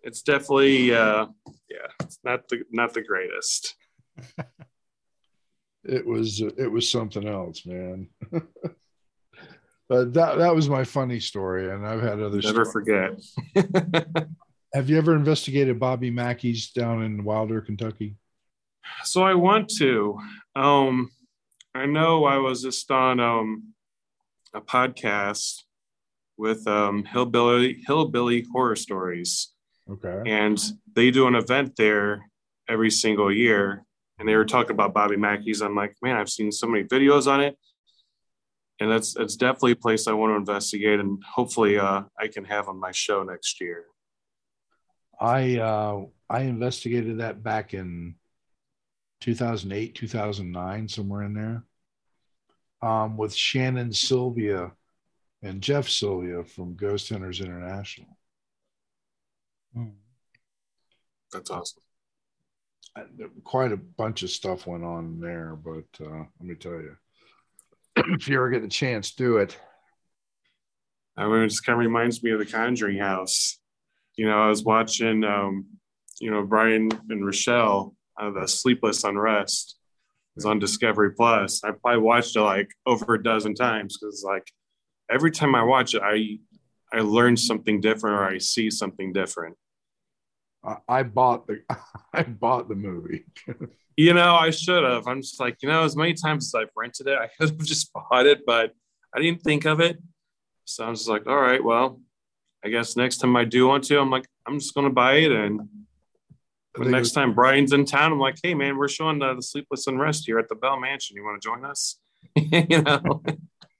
[0.02, 1.26] it's definitely uh,
[1.68, 3.76] yeah, it's not the not the greatest.
[5.84, 8.08] it was it was something else, man.
[9.88, 12.40] but that that was my funny story, and I've had other.
[12.40, 13.34] Never stories.
[13.54, 14.26] forget.
[14.74, 18.16] Have you ever investigated Bobby Mackey's down in Wilder, Kentucky?
[19.04, 20.18] So I want to.
[20.56, 21.10] Um,
[21.74, 23.74] I know I was just on um,
[24.54, 25.62] a podcast
[26.36, 29.52] with um, Hillbilly Hillbilly Horror Stories.
[29.90, 30.22] Okay.
[30.26, 30.62] And
[30.94, 32.26] they do an event there
[32.68, 33.84] every single year,
[34.22, 35.62] and they were talking about Bobby Mackey's.
[35.62, 37.58] I'm like, man, I've seen so many videos on it,
[38.78, 42.44] and that's it's definitely a place I want to investigate, and hopefully, uh, I can
[42.44, 43.86] have on my show next year.
[45.20, 48.14] I uh, I investigated that back in
[49.22, 51.64] 2008, 2009, somewhere in there,
[52.80, 54.70] um, with Shannon Sylvia
[55.42, 58.16] and Jeff Sylvia from Ghost Hunters International.
[59.74, 59.88] Hmm.
[61.32, 61.82] That's awesome.
[63.44, 66.96] Quite a bunch of stuff went on there, but uh, let me tell you,
[67.96, 69.58] if you ever get a chance, do it.
[71.16, 73.58] I mean, it just kind of reminds me of the Conjuring House.
[74.16, 75.66] You know, I was watching, um,
[76.20, 79.76] you know, Brian and Rochelle uh, the Sleepless Unrest.
[80.36, 81.62] It's on Discovery Plus.
[81.64, 84.50] I probably watched it like over a dozen times because like
[85.10, 86.38] every time I watch it, I
[86.94, 89.56] I learn something different or I see something different.
[90.88, 91.62] I bought the
[92.12, 93.24] I bought the movie.
[93.96, 95.06] you know, I should have.
[95.06, 97.58] I'm just like, you know, as many times as I've rented it, I could have
[97.58, 98.72] just bought it, but
[99.14, 99.98] I didn't think of it.
[100.64, 102.00] So I'm just like, all right, well,
[102.64, 105.32] I guess next time I do want to, I'm like, I'm just gonna buy it
[105.32, 105.68] and
[106.74, 109.42] the next was, time Brian's in town, I'm like, hey man, we're showing the, the
[109.42, 111.16] Sleepless Unrest here at the Bell Mansion.
[111.16, 111.98] You want to join us?
[112.36, 113.22] you know.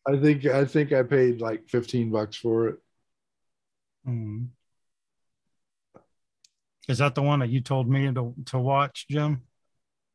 [0.06, 2.78] I think I think I paid like 15 bucks for it.
[6.92, 9.40] Is that the one that you told me to, to watch, Jim?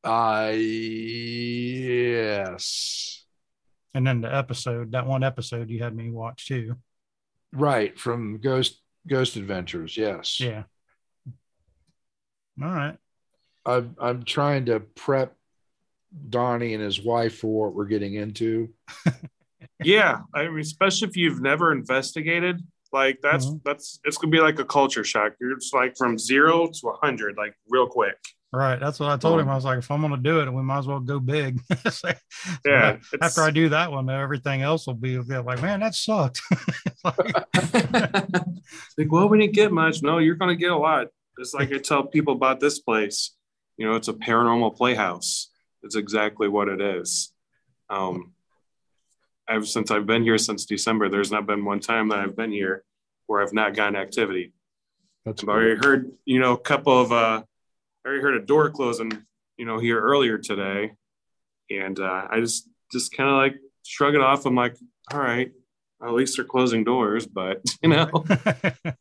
[0.04, 1.96] Uh yes.
[3.96, 6.76] And then the episode, that one episode you had me watch too.
[7.52, 10.40] Right, from Ghost Ghost Adventures, yes.
[10.40, 10.66] Yeah.
[12.62, 13.00] All right.
[13.66, 15.36] I'm I'm trying to prep
[16.30, 18.70] Donnie and his wife for what we're getting into.
[19.84, 22.62] yeah, I mean, especially if you've never investigated,
[22.94, 23.58] like that's mm-hmm.
[23.66, 25.34] that's it's gonna be like a culture shock.
[25.40, 28.18] You're just like from zero to a hundred, like real quick.
[28.54, 28.80] Right.
[28.80, 29.50] That's what I told him.
[29.50, 31.60] I was like, if I'm gonna do it, we might as well go big.
[31.92, 32.12] so
[32.66, 32.98] yeah.
[33.22, 36.40] After I do that one, everything else will be, like, man, that sucked.
[37.04, 40.02] like, well, we didn't get much.
[40.02, 41.08] No, you're gonna get a lot.
[41.38, 43.36] It's like I tell people about this place.
[43.78, 45.50] You know, it's a paranormal playhouse.
[45.84, 47.32] It's exactly what it is.
[47.90, 48.34] Um,
[49.50, 52.52] ever since I've been here since December, there's not been one time that I've been
[52.52, 52.84] here
[53.28, 54.54] where I've not gotten activity.
[55.26, 58.70] That's I've already heard, you know, a couple of, uh, I already heard a door
[58.70, 59.12] closing,
[59.58, 60.94] you know, here earlier today.
[61.70, 64.46] And uh, I just, just kind of like shrug it off.
[64.46, 64.76] I'm like,
[65.12, 65.52] all right,
[66.02, 68.96] at least they're closing doors, but you know, but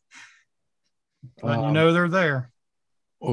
[1.42, 2.50] um, you know they're there.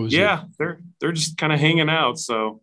[0.08, 0.49] yeah, it?
[0.58, 2.17] they're they're just kind of hanging out.
[2.19, 2.62] So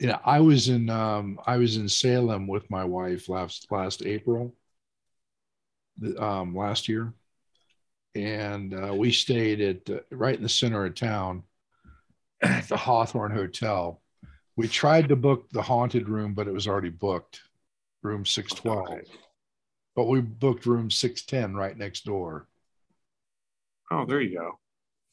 [0.00, 4.54] yeah, I was in um, I was in Salem with my wife last last April,
[6.18, 7.12] um, last year,
[8.14, 11.42] and uh, we stayed at uh, right in the center of town,
[12.40, 14.00] at the Hawthorne Hotel.
[14.56, 17.42] We tried to book the haunted room, but it was already booked,
[18.02, 19.02] room 612.
[19.94, 22.46] But we booked room 610 right next door.
[23.90, 24.58] Oh, there you go.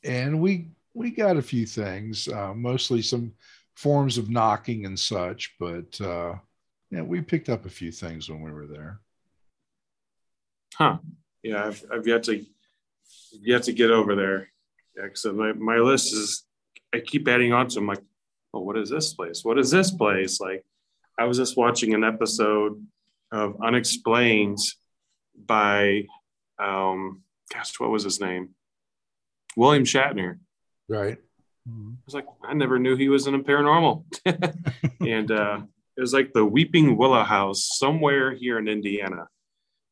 [0.06, 3.34] And we we got a few things, uh, mostly some
[3.77, 6.33] forms of knocking and such, but uh,
[6.89, 8.99] yeah, we picked up a few things when we were there.
[10.73, 10.97] Huh.
[11.43, 12.43] Yeah, I've, I've yet to
[13.39, 14.49] yet to get over there.
[14.97, 16.43] Yeah, so my, my list is
[16.93, 17.79] I keep adding on to.
[17.79, 18.01] I'm like,
[18.53, 19.41] oh, what is this place?
[19.43, 20.41] What is this place?
[20.41, 20.65] Like,
[21.19, 22.83] I was just watching an episode
[23.31, 24.59] of Unexplained
[25.35, 26.05] by,
[26.57, 27.21] um,
[27.53, 28.49] gosh, what was his name?
[29.55, 30.39] William Shatner.
[30.89, 31.17] Right.
[31.67, 34.03] I was like, I never knew he was in a paranormal.
[35.01, 35.62] and uh,
[35.97, 39.27] it was like the Weeping Willow House somewhere here in Indiana.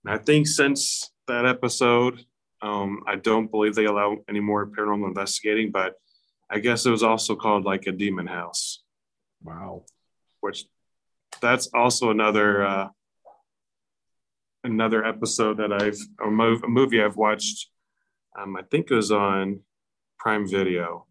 [0.06, 2.24] And I think since that episode,
[2.62, 5.96] um, I don't believe they allow any more paranormal investigating, but
[6.50, 8.84] I guess it was also called like a demon house.
[9.44, 9.84] Wow.
[10.40, 10.66] Which
[11.42, 12.90] that's also another uh,
[14.64, 17.70] another episode that I've a, mov- a movie I've watched.
[18.38, 19.62] Um, I think it was on
[20.18, 21.05] Prime Video.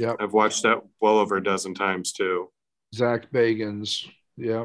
[0.00, 2.50] Yeah, I've watched that well over a dozen times too.
[2.94, 4.08] Zak Bagans.
[4.34, 4.64] Yeah.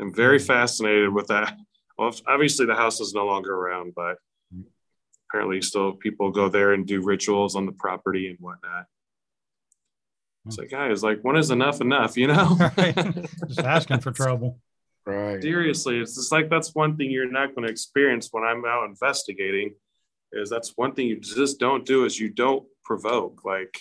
[0.00, 0.46] I'm very mm.
[0.46, 1.54] fascinated with that.
[1.98, 4.16] Well, obviously the house is no longer around, but
[4.56, 4.64] mm.
[5.28, 8.86] apparently still people go there and do rituals on the property and whatnot.
[10.46, 10.60] It's mm.
[10.60, 12.56] like, guys, like, when is enough enough, you know?
[13.48, 14.60] Just asking for trouble.
[15.04, 15.42] Right.
[15.42, 18.88] Seriously, it's just like that's one thing you're not going to experience when I'm out
[18.88, 19.74] investigating.
[20.32, 23.44] Is that's one thing you just don't do is you don't provoke.
[23.44, 23.78] Like,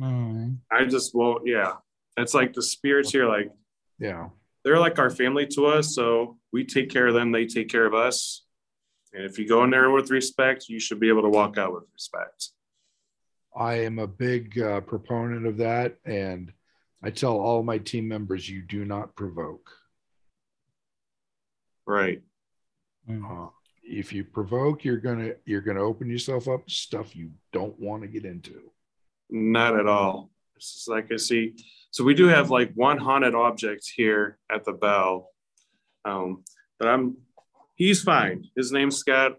[0.00, 0.56] mm.
[0.72, 1.46] I just won't.
[1.46, 1.74] Yeah,
[2.16, 3.28] it's like the spirits here.
[3.28, 3.52] Like,
[4.00, 4.30] yeah,
[4.64, 5.94] they're like our family to us.
[5.94, 7.30] So we take care of them.
[7.30, 8.42] They take care of us.
[9.12, 11.72] And if you go in there with respect, you should be able to walk out
[11.72, 12.48] with respect.
[13.56, 15.96] I am a big uh, proponent of that.
[16.04, 16.52] And
[17.02, 19.70] I tell all my team members, you do not provoke.
[21.86, 22.22] Right.
[23.08, 23.46] Uh,
[23.86, 28.02] if you provoke, you're gonna you're gonna open yourself up to stuff you don't want
[28.02, 28.70] to get into.
[29.30, 30.30] Not at all.
[30.56, 31.54] It's just like I see.
[31.90, 35.30] So we do have like one haunted object here at the bell.
[36.04, 36.44] Um,
[36.78, 37.16] but I'm
[37.76, 38.44] he's fine.
[38.56, 39.36] His name's Scott.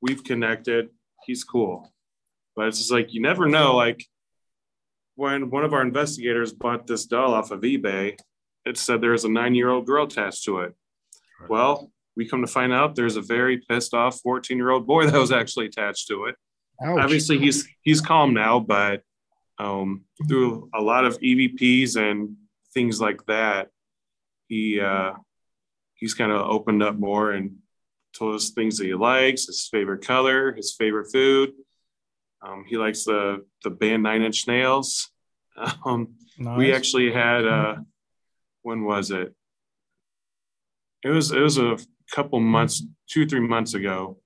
[0.00, 0.90] We've connected.
[1.26, 1.92] He's cool.
[2.54, 3.76] But it's just like you never know.
[3.76, 4.04] Like
[5.16, 8.16] when one of our investigators bought this doll off of eBay,
[8.64, 10.74] it said there's a nine year old girl attached to it.
[11.40, 11.50] Right.
[11.50, 15.06] Well, we come to find out there's a very pissed off 14 year old boy
[15.06, 16.34] that was actually attached to it.
[16.82, 16.98] Ouch.
[17.00, 19.02] Obviously, he's he's calm now, but
[19.58, 22.36] um, through a lot of EVPs and
[22.74, 23.68] things like that,
[24.48, 25.12] he uh,
[25.94, 27.56] he's kind of opened up more and
[28.12, 31.52] told us things that he likes, his favorite color, his favorite food.
[32.42, 35.08] Um, he likes the the band Nine Inch Nails.
[35.84, 36.56] Um, nice.
[36.56, 37.76] We actually had uh,
[38.62, 39.34] when was it?
[41.02, 41.78] It was it was a
[42.10, 44.18] couple months, two three months ago.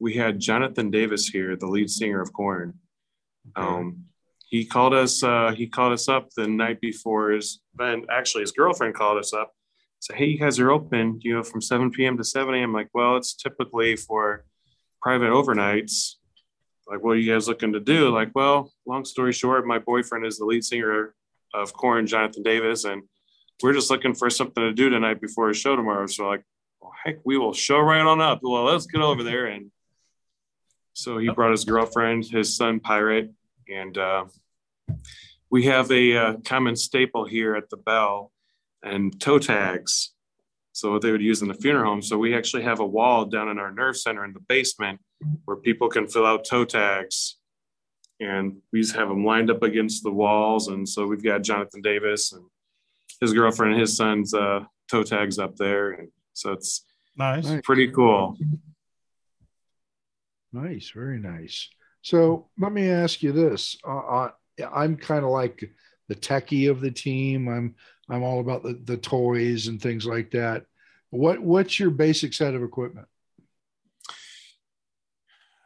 [0.00, 2.74] We had Jonathan Davis here, the lead singer of Korn.
[3.56, 3.66] Okay.
[3.66, 4.04] Um,
[4.46, 5.22] he called us.
[5.22, 8.06] Uh, he called us up the night before his event.
[8.10, 9.52] Actually, his girlfriend called us up
[10.04, 12.16] say, hey, you guys are open, you know, from 7 p.m.
[12.18, 12.72] to 7 a.m.
[12.72, 14.44] Like, well, it's typically for
[15.00, 16.16] private overnights.
[16.86, 18.10] Like, what are you guys looking to do?
[18.10, 21.14] Like, well, long story short, my boyfriend is the lead singer
[21.54, 23.02] of Korn, Jonathan Davis, and
[23.62, 26.06] we're just looking for something to do tonight before a show tomorrow.
[26.06, 26.42] So, like,
[27.04, 28.40] heck, we will show right on up.
[28.42, 29.46] Well, let's get over there.
[29.46, 29.70] And
[30.94, 33.30] so he brought his girlfriend, his son, Pirate,
[33.68, 34.24] and uh,
[35.50, 38.32] we have a uh, common staple here at the Bell
[38.82, 40.12] and toe tags.
[40.72, 42.02] So what they would use in the funeral home.
[42.02, 45.00] So we actually have a wall down in our nerve center in the basement
[45.44, 47.36] where people can fill out toe tags.
[48.20, 50.68] And we just have them lined up against the walls.
[50.68, 52.44] And so we've got Jonathan Davis and
[53.20, 55.92] his girlfriend and his son's uh, toe tags up there.
[55.92, 56.84] And so it's
[57.16, 58.36] nice, pretty cool.
[60.52, 61.68] Nice, very nice.
[62.02, 64.30] So let me ask you this: uh, uh
[64.72, 65.70] I'm kind of like
[66.08, 67.48] the techie of the team.
[67.48, 67.74] I'm
[68.08, 70.66] I'm all about the, the toys and things like that.
[71.10, 73.08] What what's your basic set of equipment?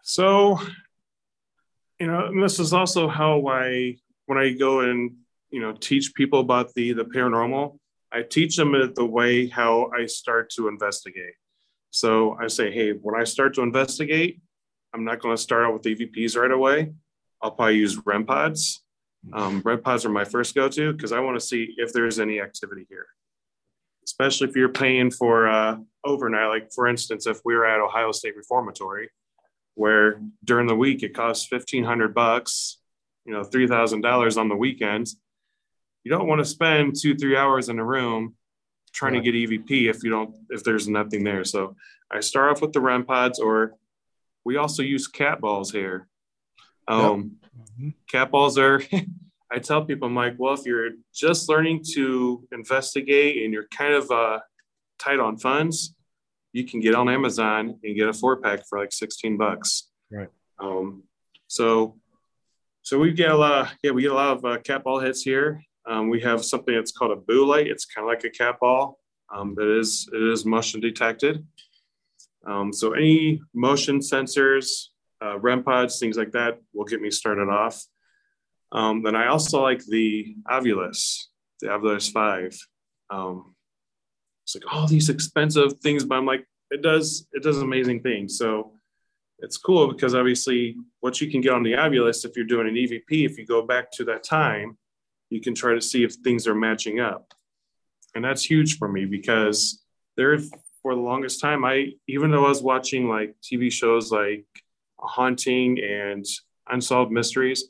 [0.03, 0.59] So,
[2.01, 5.17] you know, this is also how I when I go and
[5.51, 7.79] you know teach people about the the paranormal,
[8.13, 11.35] I teach them the way how I start to investigate.
[11.91, 14.41] So I say, hey, when I start to investigate,
[14.95, 16.93] I'm not going to start out with EVPs right away.
[17.43, 18.83] I'll probably use REM pods
[19.33, 22.19] um, REM pods are my first go to because I want to see if there's
[22.19, 23.07] any activity here,
[24.05, 26.49] especially if you're paying for uh, overnight.
[26.49, 29.11] Like, for instance, if we were at Ohio State Reformatory,
[29.75, 32.79] where during the week it costs 1500 bucks
[33.25, 35.19] you know, $3,000 on the weekends.
[36.09, 38.35] You don't want to spend two, three hours in a room
[38.95, 39.23] trying right.
[39.23, 41.45] to get EVP if you don't, if there's nothing there.
[41.45, 41.77] So
[42.11, 43.75] I start off with the REM pods or
[44.43, 46.09] we also use cat balls here.
[46.89, 47.51] Um, yep.
[47.61, 47.89] mm-hmm.
[48.11, 48.83] Cat balls are,
[49.53, 53.93] I tell people, I'm like, well, if you're just learning to investigate and you're kind
[53.93, 54.39] of uh,
[54.99, 55.95] tight on funds,
[56.55, 59.91] you can get on Amazon and get a four pack for like 16 bucks.
[60.11, 60.29] Right.
[60.59, 61.03] Um,
[61.49, 61.99] so,
[62.81, 65.01] so we get a lot of, yeah, we get a lot of uh, cat ball
[65.01, 65.63] hits here.
[65.89, 67.67] Um, we have something that's called a boo light.
[67.67, 68.99] It's kind of like a cat ball,
[69.35, 71.47] um, but it is, it is motion detected.
[72.47, 74.89] Um, so any motion sensors,
[75.25, 77.83] uh, REM pods, things like that will get me started off.
[78.71, 81.25] Um, then I also like the Ovilus,
[81.61, 82.59] the Ovilus 5.
[83.11, 83.55] Um,
[84.45, 88.37] it's like all these expensive things, but I'm like, it does, it does amazing things.
[88.37, 88.73] So
[89.39, 92.75] it's cool because obviously what you can get on the Ovilus, if you're doing an
[92.75, 94.77] EVP, if you go back to that time,
[95.31, 97.35] you can try to see if things are matching up.
[98.15, 99.83] And that's huge for me because
[100.17, 100.39] there,
[100.83, 104.47] for the longest time, I, even though I was watching like TV shows like
[104.99, 106.25] Haunting and
[106.69, 107.69] Unsolved Mysteries,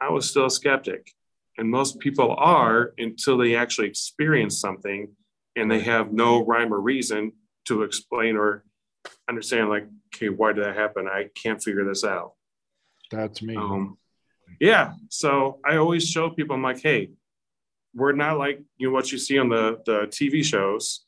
[0.00, 1.12] I was still a skeptic.
[1.58, 5.08] And most people are until they actually experience something
[5.56, 7.32] and they have no rhyme or reason
[7.66, 8.64] to explain or
[9.28, 11.06] understand, like, okay, why did that happen?
[11.06, 12.32] I can't figure this out.
[13.10, 13.56] That's me.
[13.56, 13.98] Um,
[14.58, 14.94] yeah.
[15.08, 17.10] So I always show people, I'm like, hey,
[17.94, 21.04] we're not like you know what you see on the the TV shows,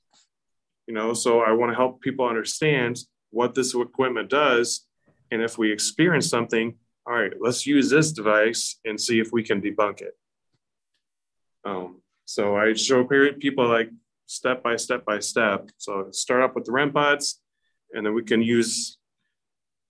[0.86, 1.14] you know.
[1.14, 2.98] So I want to help people understand
[3.30, 4.86] what this equipment does,
[5.30, 6.74] and if we experience something,
[7.06, 10.16] all right, let's use this device and see if we can debunk it.
[11.64, 13.90] Um, so I show people like
[14.26, 15.70] step by step by step.
[15.78, 17.40] So start up with the REM pods,
[17.92, 18.98] and then we can use.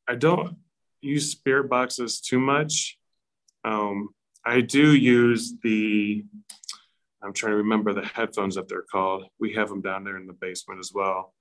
[0.09, 0.57] I don't
[1.01, 2.99] use spirit boxes too much.
[3.64, 4.09] Um,
[4.44, 6.25] I do use the.
[7.22, 9.27] I'm trying to remember the headphones that they're called.
[9.38, 11.33] We have them down there in the basement as well.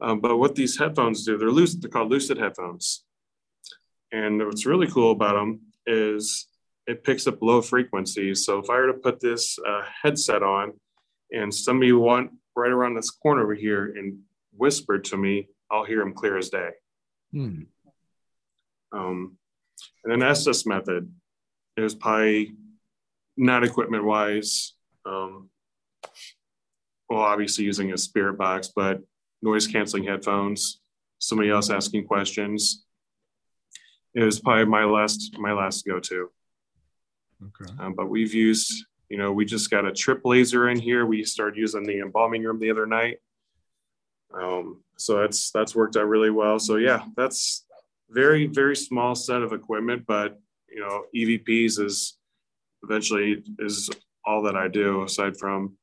[0.00, 1.74] Um, but what these headphones do, they're loose.
[1.74, 3.04] They're called Lucid headphones.
[4.12, 6.48] And what's really cool about them is
[6.86, 8.44] it picks up low frequencies.
[8.44, 10.74] So if I were to put this uh, headset on
[11.30, 14.18] and somebody want right around this corner over here and
[14.54, 16.70] whisper to me, I'll hear them clear as day.
[17.32, 17.62] Hmm.
[18.92, 19.38] Um,
[20.04, 21.10] and then Estes method
[21.76, 22.54] is probably
[23.36, 24.74] not equipment wise.
[25.04, 25.48] Um,
[27.08, 29.00] well, obviously using a spirit box, but
[29.42, 30.80] noise canceling headphones,
[31.18, 32.84] somebody else asking questions,
[34.14, 36.30] it was probably my last my last go to.
[37.42, 37.72] Okay.
[37.80, 41.06] Um, but we've used, you know, we just got a trip laser in here.
[41.06, 43.18] We started using the embalming room the other night.
[44.32, 46.58] Um, so that's that's worked out really well.
[46.58, 47.64] So yeah, that's
[48.10, 50.38] very very small set of equipment, but
[50.72, 52.18] you know, EVPs is
[52.82, 53.90] eventually is
[54.24, 55.76] all that I do aside from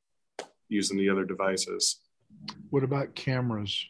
[0.68, 2.00] using the other devices.
[2.70, 3.84] What about cameras?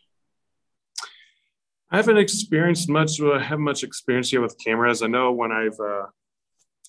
[1.90, 5.02] I haven't experienced much, uh, have much experience yet with cameras.
[5.02, 6.06] I know when I've uh,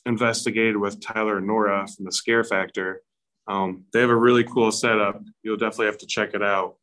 [0.05, 3.01] investigated with Tyler and Nora from the Scare Factor,
[3.47, 5.21] um, they have a really cool setup.
[5.43, 6.75] You'll definitely have to check it out.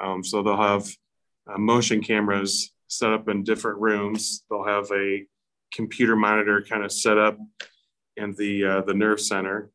[0.00, 0.88] Um, so they'll have
[1.46, 4.42] uh, motion cameras set up in different rooms.
[4.50, 5.24] They'll have a
[5.74, 7.38] computer monitor kind of set up
[8.16, 9.70] and the uh, the nerve center.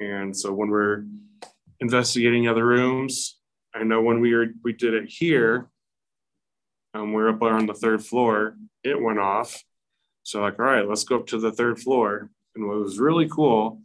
[0.00, 1.04] And so when we're
[1.80, 3.38] investigating other rooms,
[3.74, 5.68] I know when we were we did it here,
[6.94, 8.56] um, we are up on the third floor.
[8.84, 9.62] It went off.
[10.22, 12.30] So like, all right, let's go up to the third floor.
[12.54, 13.80] And what was really cool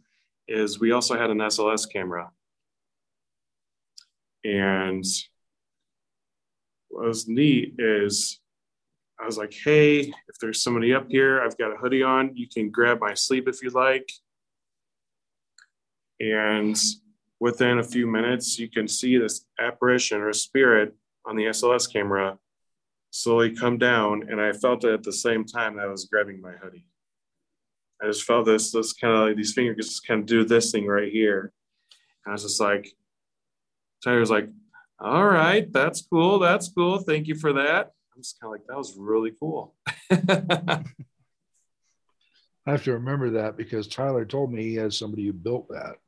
[0.46, 2.30] is we also had an SLS camera.
[4.44, 5.04] And
[6.88, 8.40] what was neat is
[9.20, 12.36] I was like, hey, if there's somebody up here, I've got a hoodie on.
[12.36, 14.10] You can grab my sleeve if you like.
[16.20, 16.76] And
[17.40, 20.94] within a few minutes, you can see this apparition or spirit
[21.26, 22.38] on the SLS camera
[23.10, 26.40] slowly come down, and I felt it at the same time that I was grabbing
[26.40, 26.86] my hoodie.
[28.02, 30.70] I just felt this, this kind of like these fingers just kind of do this
[30.70, 31.52] thing right here.
[32.24, 32.88] And I was just like,
[34.04, 34.48] Tyler's like,
[35.00, 36.38] all right, that's cool.
[36.38, 36.98] That's cool.
[36.98, 37.92] Thank you for that.
[38.18, 39.76] I'm just kind of like, that was really cool.
[42.66, 45.98] I have to remember that because Tyler told me he has somebody who built that.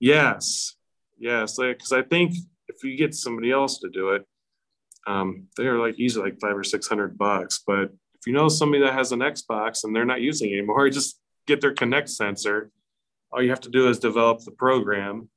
[0.00, 0.74] Yes.
[1.18, 1.58] Yes.
[1.58, 2.34] Because like, I think
[2.68, 4.24] if you get somebody else to do it,
[5.06, 7.62] um, they are like easily like five or six hundred bucks.
[7.66, 10.88] But if you know somebody that has an Xbox and they're not using it anymore,
[10.90, 12.70] just get their Kinect sensor.
[13.30, 15.28] All you have to do is develop the program,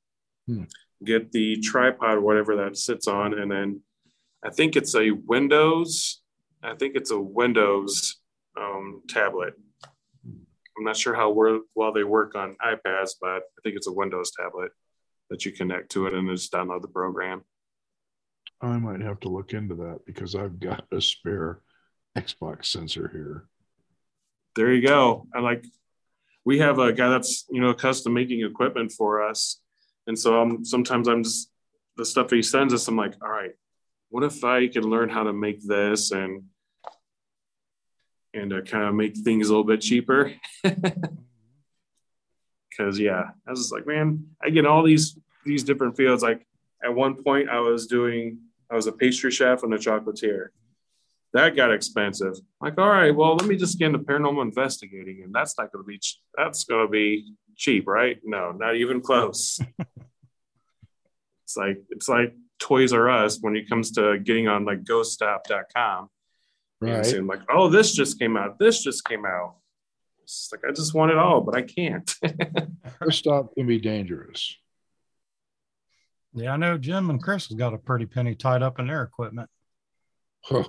[0.47, 0.63] hmm.
[1.03, 3.81] get the tripod, whatever that sits on, and then
[4.43, 6.21] I think it's a Windows.
[6.63, 8.17] I think it's a Windows
[8.57, 9.53] um, tablet.
[10.25, 11.35] I'm not sure how
[11.75, 14.71] well they work on iPads, but I think it's a Windows tablet
[15.29, 17.43] that you connect to it and just download the program.
[18.61, 21.61] I might have to look into that because I've got a spare
[22.17, 23.45] Xbox sensor here.
[24.55, 25.27] There you go.
[25.33, 25.65] I like
[26.45, 29.61] we have a guy that's you know custom making equipment for us,
[30.07, 31.49] and so I'm sometimes I'm just
[31.97, 32.87] the stuff he sends us.
[32.87, 33.51] I'm like, all right,
[34.11, 36.43] what if I can learn how to make this and
[38.33, 40.33] and uh, kind of make things a little bit cheaper?
[42.69, 46.23] Because yeah, I was just like, man, I get all these these different fields.
[46.23, 46.47] Like
[46.81, 48.39] at one point, I was doing
[48.71, 50.47] I was a pastry chef and a chocolatier
[51.33, 52.35] that got expensive.
[52.59, 55.83] Like, all right, well, let me just get into paranormal investigating, and that's not going
[55.83, 55.99] to be
[56.35, 58.19] that's going to be cheap, right?
[58.23, 59.59] No, not even close.
[61.43, 66.09] it's like it's like Toys R Us when it comes to getting on like GhostStop.com,
[66.79, 66.93] right?
[66.93, 69.55] And saying like, oh, this just came out, this just came out.
[70.23, 72.05] It's like I just want it all, but I can't.
[73.01, 74.55] GhostStop can be dangerous.
[76.33, 79.03] Yeah, I know Jim and Chris has got a pretty penny tied up in their
[79.03, 79.49] equipment.
[80.45, 80.63] Huh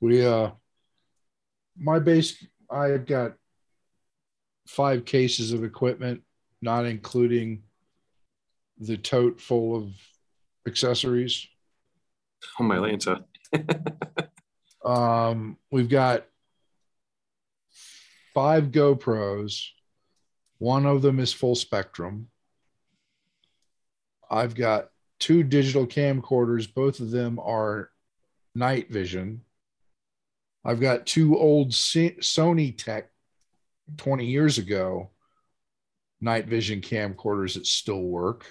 [0.00, 0.50] we uh
[1.78, 3.32] my base i've got
[4.66, 6.22] five cases of equipment
[6.62, 7.62] not including
[8.80, 9.92] the tote full of
[10.66, 11.46] accessories?
[12.58, 13.24] Oh my lanta
[14.84, 16.26] um we've got
[18.34, 19.66] five gopros.
[20.58, 22.28] One of them is full spectrum.
[24.30, 26.72] I've got two digital camcorders.
[26.72, 27.90] Both of them are
[28.54, 29.42] night vision.
[30.64, 33.10] I've got two old Sony Tech
[33.96, 35.10] 20 years ago
[36.20, 38.46] night vision camcorders that still work.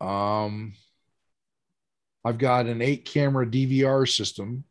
[0.00, 0.74] Um,
[2.24, 4.64] I've got an eight camera DVR system.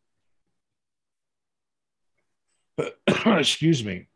[3.26, 4.08] Excuse me.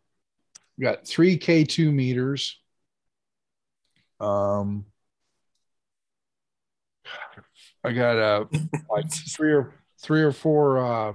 [0.79, 2.59] I've got three K2 meters.
[4.21, 4.85] Um,
[7.83, 8.49] I got a
[8.91, 11.13] like three or three or four uh,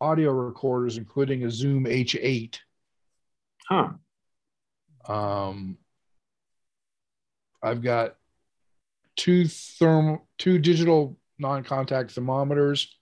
[0.00, 2.58] audio recorders, including a Zoom H8.
[3.68, 3.90] Huh.
[5.08, 5.78] Um,
[7.62, 8.16] I've got
[9.16, 12.94] two thermal, two digital non-contact thermometers,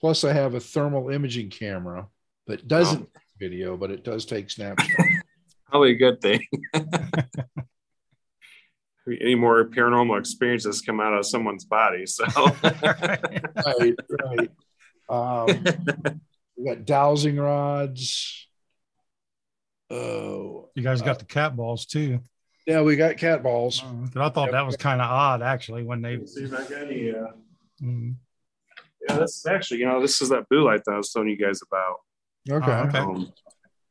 [0.00, 2.08] plus I have a thermal imaging camera
[2.46, 3.20] that doesn't oh.
[3.38, 4.92] video, but it does take snapshots.
[5.70, 6.46] Probably a good thing.
[9.08, 12.06] any more paranormal experiences come out of someone's body.
[12.06, 12.24] So
[12.62, 13.94] right,
[14.24, 14.50] right.
[15.08, 15.64] Um,
[16.56, 18.48] we got dowsing rods.
[19.90, 22.20] Oh, you guys got uh, the cat balls too.
[22.66, 23.82] Yeah, we got cat balls.
[23.82, 24.52] Uh, I thought yep.
[24.52, 26.24] that was kind of odd, actually, when they.
[26.26, 27.10] See if I got any.
[27.10, 27.32] Uh...
[27.82, 28.12] Mm-hmm.
[29.08, 31.28] Yeah, this is actually, you know, this is that blue light that I was telling
[31.28, 31.96] you guys about.
[32.48, 32.72] Okay.
[32.72, 32.98] Oh, okay.
[32.98, 33.32] Um,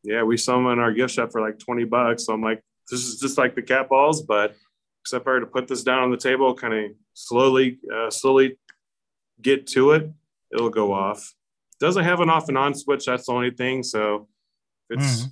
[0.04, 2.26] yeah, we saw them in our gift shop for like 20 bucks.
[2.26, 4.56] So I'm like, this is just like the cat balls, but
[5.04, 8.58] except for to put this down on the table, kind of slowly, uh, slowly
[9.42, 10.10] get to it,
[10.54, 11.34] it'll go off.
[11.80, 13.06] Doesn't have an off and on switch.
[13.06, 13.84] That's the only thing.
[13.84, 14.28] So
[14.90, 15.32] it's mm.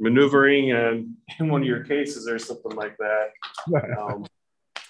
[0.00, 3.30] Maneuvering and in one of your cases or something like that.
[3.98, 4.26] Um,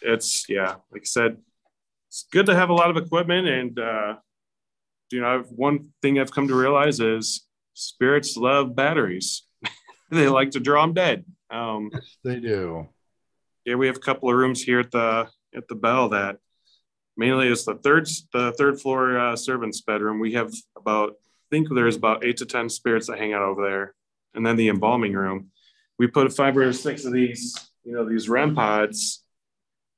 [0.03, 1.37] it's yeah, like I said,
[2.09, 3.49] it's good to have a lot of equipment.
[3.49, 4.17] And uh,
[5.11, 9.43] you know, I've one thing I've come to realize is spirits love batteries.
[10.11, 11.25] they like to draw them dead.
[11.51, 12.89] Um, yes, they do
[13.65, 16.39] yeah, we have a couple of rooms here at the at the Bell that
[17.17, 20.19] mainly is the third the third floor uh, servants bedroom.
[20.19, 23.63] We have about I think there's about eight to ten spirits that hang out over
[23.63, 23.95] there,
[24.35, 25.51] and then the embalming room.
[25.99, 27.55] We put five or six of these,
[27.85, 29.22] you know, these REM pods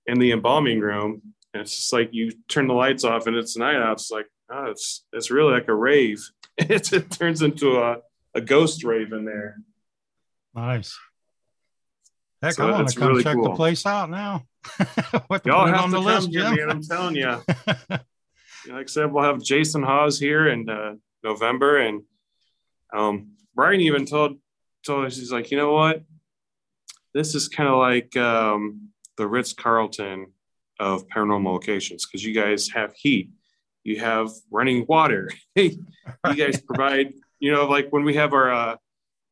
[0.06, 1.22] in the embalming room,
[1.54, 3.92] and it's just like you turn the lights off and it's night out.
[3.92, 6.20] It's like oh, it's it's really like a rave.
[6.58, 7.96] It, it turns into a
[8.34, 9.56] a ghost rave in there.
[10.54, 10.98] Nice.
[12.42, 13.44] Heck, so I want to come really check cool.
[13.44, 14.44] the place out now.
[15.44, 16.54] Y'all have on to the list, Jim.
[16.54, 17.42] Man, I'm telling you.
[17.88, 18.00] like
[18.70, 22.02] I said, we'll have Jason Hawes here in uh, November, and
[22.92, 24.38] um, Brian even told
[24.84, 26.02] told us he's like, you know what,
[27.14, 30.32] this is kind of like um, the Ritz Carlton
[30.80, 33.30] of paranormal locations because you guys have heat,
[33.84, 35.76] you have running water, you
[36.24, 38.76] guys provide, you know, like when we have our uh,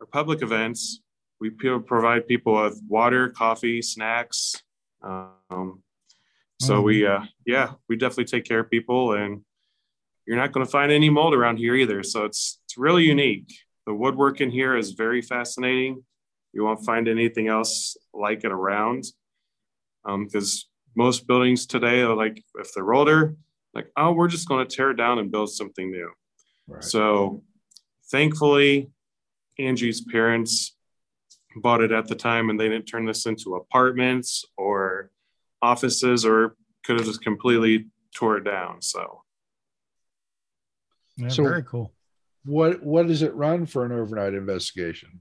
[0.00, 1.00] our public events,
[1.40, 4.54] we provide people with water, coffee, snacks.
[5.02, 5.82] Um,
[6.60, 6.84] so mm-hmm.
[6.84, 9.42] we, uh, yeah, we definitely take care of people, and
[10.26, 12.02] you're not going to find any mold around here either.
[12.02, 13.50] So it's it's really unique.
[13.86, 16.04] The woodwork in here is very fascinating.
[16.52, 19.06] You won't find anything else like it around,
[20.04, 23.36] because um, most buildings today are like if they're older,
[23.74, 26.10] like oh, we're just going to tear it down and build something new.
[26.66, 26.84] Right.
[26.84, 27.42] So
[28.10, 28.90] thankfully,
[29.58, 30.76] Angie's parents
[31.56, 35.10] bought it at the time and they didn't turn this into apartments or
[35.62, 38.80] offices or could have just completely tore it down.
[38.82, 39.22] So,
[41.16, 41.92] yeah, so very cool.
[42.44, 45.20] What what does it run for an overnight investigation?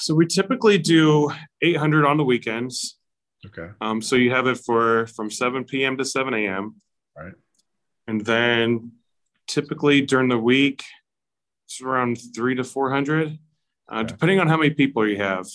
[0.00, 1.30] So we typically do
[1.62, 2.98] 800 on the weekends.
[3.46, 3.70] Okay.
[3.80, 5.96] Um, so you have it for from 7 p.m.
[5.98, 6.76] to 7 a.m.
[7.16, 7.32] Right.
[8.06, 8.92] And then
[9.46, 10.82] typically during the week,
[11.66, 13.38] it's around three to 400,
[13.90, 14.06] uh, okay.
[14.06, 15.46] depending on how many people you have.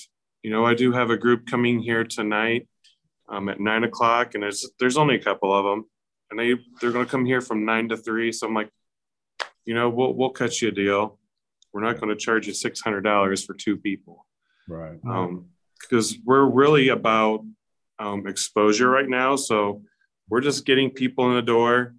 [0.44, 2.68] You know, I do have a group coming here tonight
[3.30, 5.86] um, at nine o'clock, and there's there's only a couple of them,
[6.30, 8.32] and they they're going to come here from nine to three.
[8.32, 8.70] So I'm like,
[9.66, 11.20] you know, we'll we'll cut you a deal.
[11.72, 14.26] We're not going to charge you six hundred dollars for two people,
[14.68, 15.00] right?
[15.08, 15.48] Um,
[15.80, 17.46] because we're really about
[18.00, 19.36] um, exposure right now.
[19.36, 19.82] So
[20.30, 21.96] we're just getting people in the door.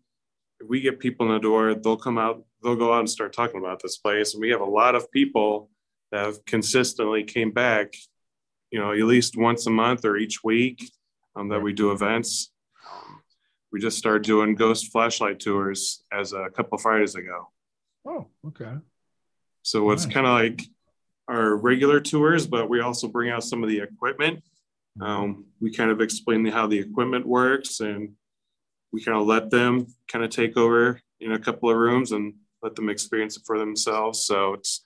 [0.60, 3.32] If we get people in the door, they'll come out, they'll go out and start
[3.32, 4.34] talking about this place.
[4.34, 5.70] And we have a lot of people
[6.12, 7.94] that have consistently came back,
[8.70, 10.90] you know, at least once a month or each week
[11.36, 12.52] um, that we do events.
[13.72, 17.50] We just started doing ghost flashlight tours as a couple of Fridays ago.
[18.06, 18.72] Oh, okay.
[19.62, 20.14] So it's nice.
[20.14, 20.62] kind of like
[21.28, 24.42] our regular tours, but we also bring out some of the equipment
[25.00, 28.12] um, we kind of explain how the equipment works and
[28.92, 32.34] we kind of let them kind of take over in a couple of rooms and
[32.62, 34.24] let them experience it for themselves.
[34.24, 34.84] So it's,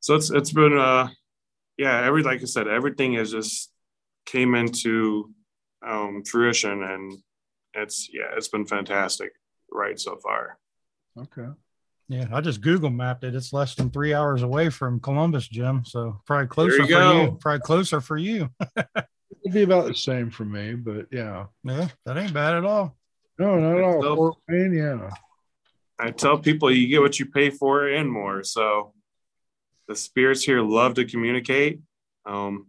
[0.00, 1.08] so it's, it's been, uh,
[1.76, 3.70] yeah, every, like I said, everything has just
[4.26, 5.30] came into
[5.86, 7.16] um, fruition and
[7.74, 9.32] it's, yeah, it's been fantastic
[9.70, 10.58] right so far.
[11.16, 11.48] Okay.
[12.08, 13.34] Yeah, I just Google mapped it.
[13.34, 15.84] It's less than three hours away from Columbus, Jim.
[15.84, 17.22] So probably closer you for go.
[17.22, 17.38] you.
[17.40, 18.50] Probably closer for you.
[18.76, 21.46] It'd be about the same for me, but yeah.
[21.62, 22.96] Yeah, that ain't bad at all.
[23.38, 24.02] No, not at all.
[24.02, 25.10] So, Fort Wayne, yeah.
[25.98, 28.42] I tell people you get what you pay for and more.
[28.42, 28.92] So
[29.88, 31.80] the spirits here love to communicate.
[32.26, 32.66] Um,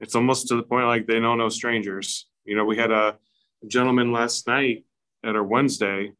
[0.00, 2.26] it's almost to the point like they don't know no strangers.
[2.44, 3.18] You know, we had a
[3.66, 4.84] gentleman last night
[5.24, 6.12] at our Wednesday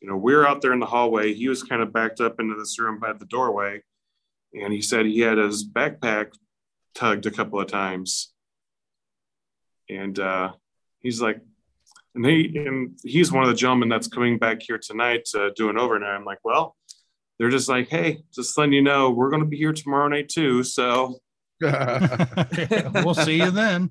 [0.00, 1.34] you know, we are out there in the hallway.
[1.34, 3.82] He was kind of backed up into this room by the doorway.
[4.54, 6.32] And he said he had his backpack
[6.94, 8.32] tugged a couple of times.
[9.88, 10.52] And uh,
[11.00, 11.40] he's like,
[12.14, 15.68] and he and he's one of the gentlemen that's coming back here tonight to do
[15.68, 16.14] an overnight.
[16.14, 16.76] I'm like, well,
[17.38, 20.28] they're just like, hey, just letting you know, we're going to be here tomorrow night
[20.28, 20.64] too.
[20.64, 21.20] So
[21.60, 23.90] we'll see you then.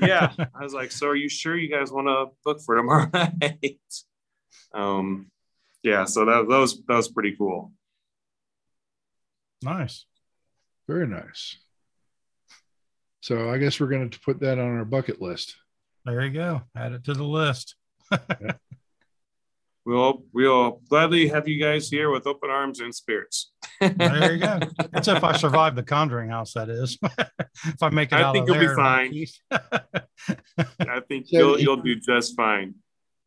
[0.00, 3.08] yeah, I was like, so are you sure you guys want to book for tomorrow
[3.14, 3.80] night?
[4.74, 5.30] Um,
[5.86, 7.70] yeah, so that, that was that was pretty cool.
[9.62, 10.04] Nice.
[10.88, 11.56] Very nice.
[13.20, 15.54] So I guess we're going to put that on our bucket list.
[16.04, 16.62] There you go.
[16.76, 17.76] Add it to the list.
[18.12, 18.54] yeah.
[19.84, 23.52] We'll we'll gladly have you guys here with open arms and spirits.
[23.80, 24.58] there you go.
[24.92, 26.54] That's if I survive the Conjuring House.
[26.54, 26.98] That is,
[27.64, 29.24] if I make it I think you'll be fine.
[30.80, 32.74] I think you'll you'll do just fine.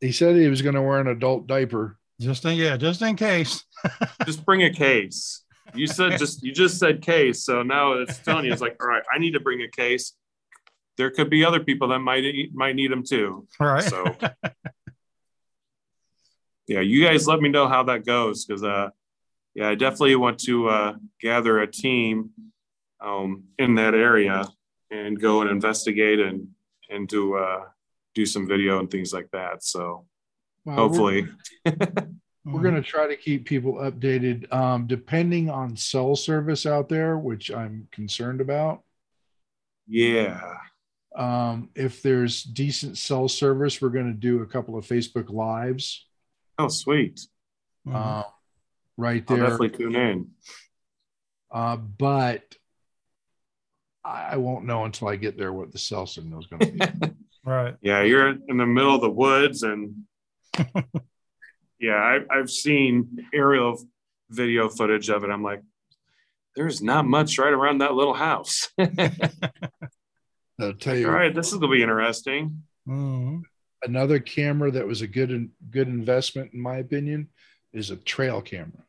[0.02, 3.16] He said he was going to wear an adult diaper just in, yeah, just in
[3.16, 3.64] case.
[4.26, 5.44] just bring a case.
[5.76, 8.88] You said just you just said case, so now it's telling you it's like, all
[8.88, 10.14] right, I need to bring a case.
[10.98, 13.48] There could be other people that might might need them too.
[13.60, 13.84] All right.
[13.84, 14.16] So
[16.68, 18.90] yeah, you guys let me know how that goes because uh
[19.56, 22.30] yeah, I definitely want to uh, gather a team
[23.02, 24.48] um, in that area
[24.92, 26.50] and go and investigate and
[26.90, 27.66] and do uh,
[28.16, 29.64] do some video and things like that.
[29.64, 30.06] So
[30.70, 31.28] well, Hopefully.
[32.46, 36.88] We're, we're going to try to keep people updated, um, depending on cell service out
[36.88, 38.82] there, which I'm concerned about.
[39.88, 40.40] Yeah.
[41.16, 46.08] Um, if there's decent cell service, we're going to do a couple of Facebook lives.
[46.58, 47.20] Oh, sweet.
[47.92, 48.24] Uh,
[48.96, 49.44] right there.
[49.44, 50.28] I'll definitely tune in.
[51.52, 52.56] Uh, but
[54.04, 57.14] I won't know until I get there what the cell signal is going to be.
[57.46, 57.76] right.
[57.82, 60.06] Yeah, you're in the middle of the woods and
[61.80, 63.82] yeah, I, I've seen aerial
[64.30, 65.30] video footage of it.
[65.30, 65.62] I'm like,
[66.56, 68.70] there's not much right around that little house.
[68.80, 71.08] I'll tell you.
[71.08, 72.64] All right, this is gonna be interesting.
[72.88, 73.40] Mm-hmm.
[73.84, 77.30] Another camera that was a good good investment, in my opinion,
[77.72, 78.84] is a trail camera.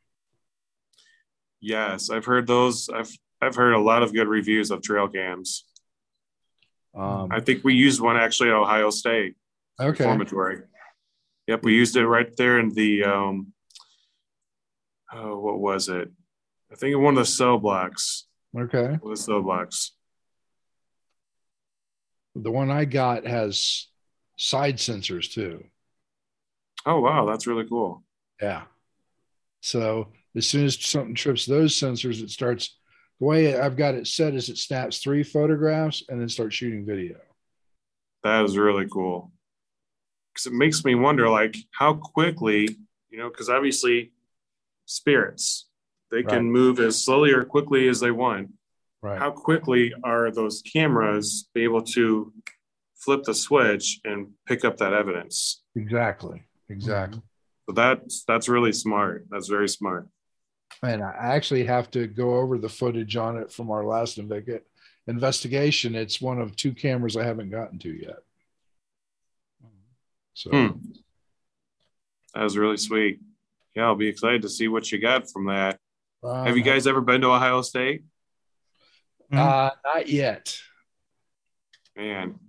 [1.61, 2.89] Yes, I've heard those.
[2.89, 3.11] I've
[3.41, 5.65] I've heard a lot of good reviews of trail cams.
[6.95, 9.37] Um, I think we used one actually at Ohio State.
[9.79, 10.05] Okay.
[10.05, 10.63] Reformatory.
[11.51, 13.53] Yep, we used it right there in the um,
[15.13, 16.09] oh, what was it?
[16.71, 18.29] I think one of the cell blocks.
[18.57, 18.97] Okay.
[19.01, 19.91] One of the cell blocks.
[22.37, 23.89] The one I got has
[24.37, 25.65] side sensors too.
[26.87, 28.05] Oh wow, that's really cool.
[28.41, 28.63] Yeah.
[29.61, 32.79] So as soon as something trips those sensors, it starts
[33.19, 36.87] the way I've got it set is it snaps three photographs and then starts shooting
[36.87, 37.17] video.
[38.23, 39.33] That is really cool.
[40.33, 42.77] Because it makes me wonder, like, how quickly,
[43.11, 44.13] you know, because obviously
[44.87, 45.69] spirits,
[46.11, 46.29] they right.
[46.29, 48.53] can move as slowly or quickly as they want.
[49.03, 49.19] Right.
[49.19, 52.33] How quickly are those cameras able to
[52.97, 55.63] flip the switch and pick up that evidence?
[55.75, 56.43] Exactly.
[56.69, 57.19] Exactly.
[57.19, 57.27] Mm-hmm.
[57.71, 59.27] So that's that's really smart.
[59.31, 60.09] That's very smart.
[60.83, 64.19] And I actually have to go over the footage on it from our last
[65.07, 65.95] investigation.
[65.95, 68.19] It's one of two cameras I haven't gotten to yet.
[70.41, 70.79] So hmm.
[72.35, 73.21] that was really sweet.
[73.77, 75.79] Yeah, I'll be excited to see what you got from that.
[76.25, 78.05] Uh, Have you guys ever been to Ohio State?
[79.33, 80.57] Uh, not yet.
[81.97, 82.41] Man,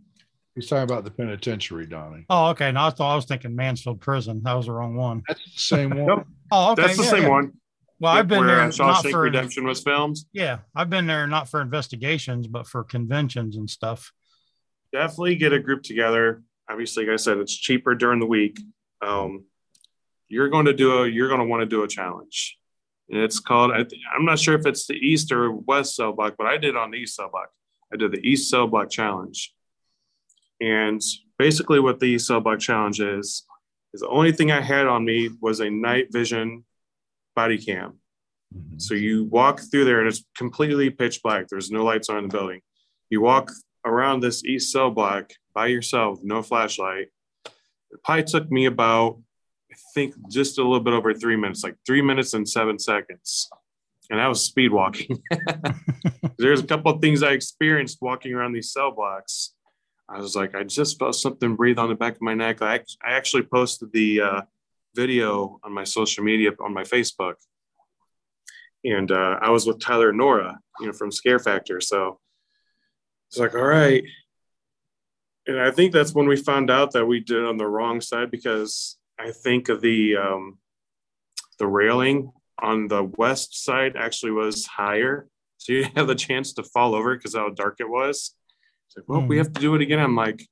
[0.55, 2.25] He's talking about the penitentiary, Donnie.
[2.29, 2.71] Oh, okay.
[2.71, 4.41] No, I thought I was thinking Mansfield Prison.
[4.43, 5.23] That was the wrong one.
[5.27, 6.25] That's the same one.
[6.51, 6.81] oh, okay.
[6.81, 7.29] That's the yeah, same yeah.
[7.29, 7.53] one.
[7.99, 10.17] Well, I've been where there uh, not for Redemption was filmed.
[10.33, 14.11] Yeah, I've been there not for investigations, but for conventions and stuff.
[14.91, 16.41] Definitely get a group together.
[16.71, 18.59] Obviously, like I said, it's cheaper during the week.
[19.01, 19.45] Um,
[20.29, 21.07] you're going to do a.
[21.07, 22.57] You're going to want to do a challenge,
[23.09, 23.71] and it's called.
[23.71, 23.79] I,
[24.15, 26.91] am not sure if it's the East or West Cell Block, but I did on
[26.91, 27.49] the East Cell Block.
[27.93, 29.53] I did the East Cell Block Challenge,
[30.61, 31.01] and
[31.37, 33.45] basically, what the East Cell Block Challenge is
[33.93, 36.63] is the only thing I had on me was a night vision
[37.35, 37.99] body cam.
[38.55, 38.79] Mm-hmm.
[38.79, 41.47] So you walk through there and it's completely pitch black.
[41.49, 42.61] There's no lights on in the building.
[43.09, 43.51] You walk
[43.85, 47.07] around this east cell block by yourself, no flashlight.
[47.45, 49.19] It probably took me about,
[49.71, 53.49] I think, just a little bit over three minutes, like three minutes and seven seconds.
[54.09, 55.21] And I was speed walking.
[56.37, 59.53] There's a couple of things I experienced walking around these cell blocks.
[60.09, 62.61] I was like, I just felt something breathe on the back of my neck.
[62.61, 64.41] I, I actually posted the uh,
[64.95, 67.35] video on my social media on my Facebook,
[68.83, 71.79] and uh, I was with Tyler and Nora, you know, from Scare Factor.
[71.79, 72.19] So
[73.31, 74.03] it's like, all right.
[75.47, 78.29] And I think that's when we found out that we did on the wrong side
[78.29, 80.57] because I think the um,
[81.59, 86.63] the railing on the west side actually was higher, so you have the chance to
[86.63, 88.35] fall over because how dark it was.
[88.87, 89.29] It's like, well, mm.
[89.29, 89.43] we hmm.
[89.43, 89.99] have to do it again.
[89.99, 90.45] I'm like,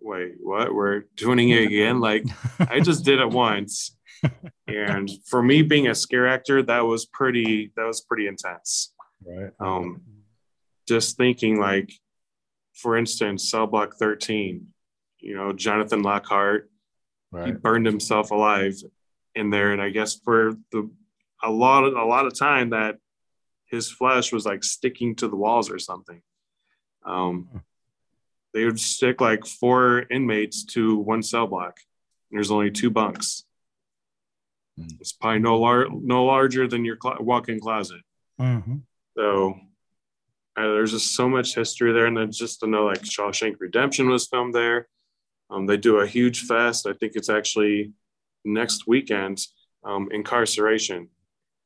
[0.00, 0.72] wait, what?
[0.72, 1.98] We're doing it again?
[1.98, 2.24] Like,
[2.60, 3.96] I just did it once.
[4.68, 8.92] and for me being a scare actor, that was pretty, that was pretty intense.
[9.26, 9.50] Right.
[9.58, 10.02] Um,
[10.86, 11.92] just thinking like,
[12.74, 14.66] for instance, cell block 13,
[15.20, 16.70] you know, Jonathan Lockhart,
[17.30, 17.46] right.
[17.46, 18.74] he burned himself alive
[19.34, 19.72] in there.
[19.72, 20.90] And I guess for the,
[21.42, 22.96] a lot of, a lot of time that
[23.66, 26.20] his flesh was like sticking to the walls or something.
[27.04, 27.62] Um,
[28.54, 31.78] they would stick like four inmates to one cell block.
[32.30, 33.44] And there's only two bunks.
[34.78, 35.00] Mm.
[35.00, 38.02] It's probably no lar- no larger than your cl- walk-in closet.
[38.40, 38.76] Mm-hmm.
[39.16, 39.54] So
[40.56, 44.08] uh, there's just so much history there, and then just to know like Shawshank Redemption
[44.08, 44.88] was filmed there.
[45.50, 46.86] Um, they do a huge fest.
[46.86, 47.92] I think it's actually
[48.44, 49.38] next weekend.
[49.84, 51.08] Um, Inkcarceration.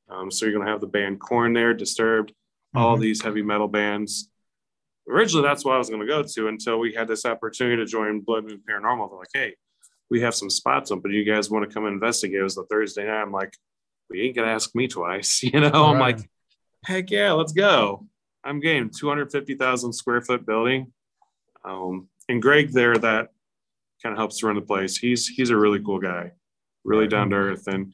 [0.08, 2.78] Um, so you're going to have the band Korn there, Disturbed, mm-hmm.
[2.78, 4.30] all these heavy metal bands
[5.08, 7.86] originally that's what I was going to go to until we had this opportunity to
[7.86, 9.10] join Blood Moon Paranormal.
[9.10, 9.54] They're like, hey,
[10.10, 11.10] we have some spots open.
[11.10, 12.40] Do you guys want to come investigate?
[12.40, 13.22] It was the Thursday night.
[13.22, 13.54] I'm like,
[14.08, 15.86] we ain't gonna ask me twice, you know.
[15.86, 16.18] I'm like,
[16.84, 18.06] heck yeah, let's go.
[18.46, 18.90] I'm game.
[18.96, 20.92] 250,000 square foot building.
[21.64, 23.28] Um, and Greg there that
[24.02, 24.96] kind of helps run the place.
[24.96, 26.32] He's he's a really cool guy,
[26.84, 27.92] really down to earth, and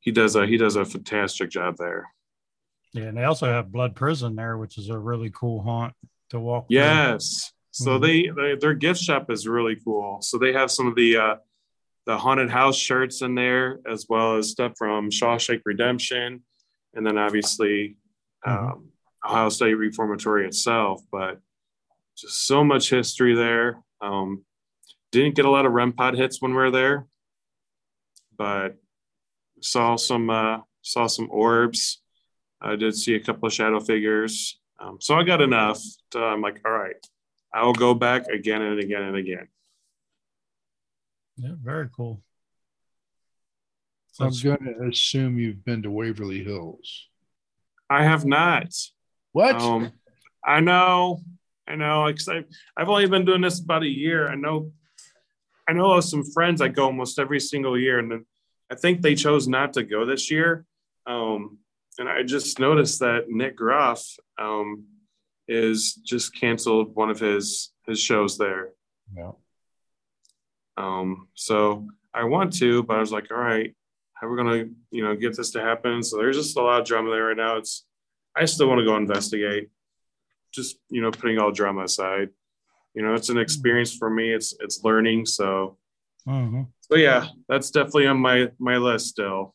[0.00, 2.08] he does a he does a fantastic job there.
[2.92, 5.94] Yeah, and they also have Blood Prison there, which is a really cool haunt
[6.30, 6.66] to walk.
[6.68, 7.52] Yes.
[7.70, 8.02] So mm-hmm.
[8.02, 10.18] they, they, their gift shop is really cool.
[10.20, 11.36] So they have some of the uh,
[12.04, 16.42] the haunted house shirts in there, as well as stuff from Shawshank Redemption,
[16.94, 17.96] and then obviously
[18.46, 18.66] mm-hmm.
[18.72, 18.91] um,
[19.24, 21.02] Ohio State Reformatory itself.
[21.10, 21.40] But
[22.16, 23.82] just so much history there.
[24.00, 24.44] Um,
[25.10, 27.06] didn't get a lot of REM pod hits when we were there,
[28.36, 28.76] but
[29.60, 32.00] saw some uh, saw some orbs.
[32.60, 34.58] I did see a couple of shadow figures.
[34.80, 35.80] Um, so I got enough.
[36.12, 36.96] To, I'm like, all right,
[37.54, 39.48] I will go back again and again and again.
[41.36, 42.22] Yeah, very cool.
[44.12, 47.08] So I'm going to assume you've been to Waverly Hills.
[47.88, 48.74] I have not.
[49.32, 49.56] What?
[49.56, 49.92] Um,
[50.44, 51.20] I know,
[51.66, 52.06] I know.
[52.06, 52.44] Because I've,
[52.76, 54.28] I've only been doing this about a year.
[54.28, 54.72] I know,
[55.68, 58.26] I know of some friends I go almost every single year, and then
[58.70, 60.64] I think they chose not to go this year.
[61.06, 61.58] Um,
[61.98, 64.04] and I just noticed that Nick Groff
[64.38, 64.84] um,
[65.48, 68.70] is just canceled one of his his shows there.
[69.14, 69.32] Yeah.
[70.76, 73.74] Um, so I want to, but I was like, all right,
[74.14, 76.02] how we're gonna, you know, get this to happen.
[76.02, 77.56] So there's just a lot of drama there right now.
[77.56, 77.84] It's
[78.36, 79.68] I still want to go investigate.
[80.52, 82.30] Just, you know, putting all drama aside.
[82.94, 84.32] You know, it's an experience for me.
[84.32, 85.26] It's it's learning.
[85.26, 85.78] So
[86.26, 86.62] Mm-hmm.
[86.80, 89.54] so yeah, that's definitely on my my list still.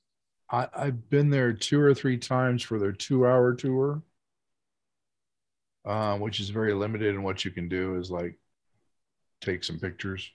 [0.50, 4.04] I, I've been there two or three times for their two hour tour,
[5.86, 8.38] um, which is very limited in what you can do is like
[9.42, 10.30] take some pictures.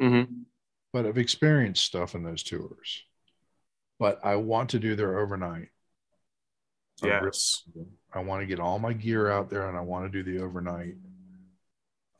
[0.00, 0.42] Mm-hmm.
[0.92, 3.04] But I've experienced stuff in those tours.
[3.98, 5.68] But I want to do their overnight.
[7.02, 7.64] I really Yes.
[8.12, 10.42] I want to get all my gear out there and I want to do the
[10.42, 10.96] overnight.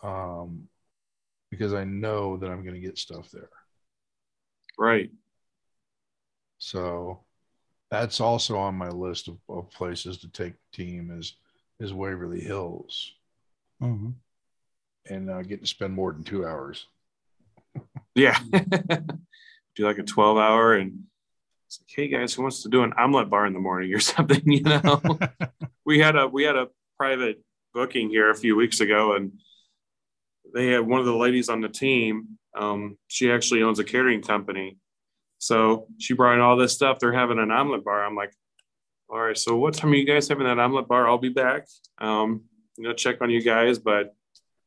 [0.02, 0.68] Um,
[1.50, 3.48] because I know that I'm going to get stuff there.
[4.78, 5.10] Right.
[6.58, 7.20] So
[7.90, 11.34] that's also on my list of, of places to take the team is
[11.80, 13.12] is Waverly Hills
[13.80, 14.10] Mm-hmm.
[15.08, 16.86] and uh, get to spend more than two hours.
[18.16, 18.36] Yeah.
[19.76, 21.04] do like a 12 hour and
[21.68, 24.00] it's like, hey guys, who wants to do an omelet bar in the morning or
[24.00, 24.40] something?
[24.50, 25.18] You know,
[25.84, 27.42] we had a we had a private
[27.74, 29.32] booking here a few weeks ago, and
[30.54, 32.38] they had one of the ladies on the team.
[32.56, 34.78] Um, she actually owns a catering company,
[35.36, 36.98] so she brought in all this stuff.
[36.98, 38.02] They're having an omelet bar.
[38.02, 38.32] I'm like,
[39.10, 41.06] all right, so what time are you guys having that omelet bar?
[41.06, 41.66] I'll be back.
[42.00, 42.44] Um,
[42.78, 44.14] you know, check on you guys, but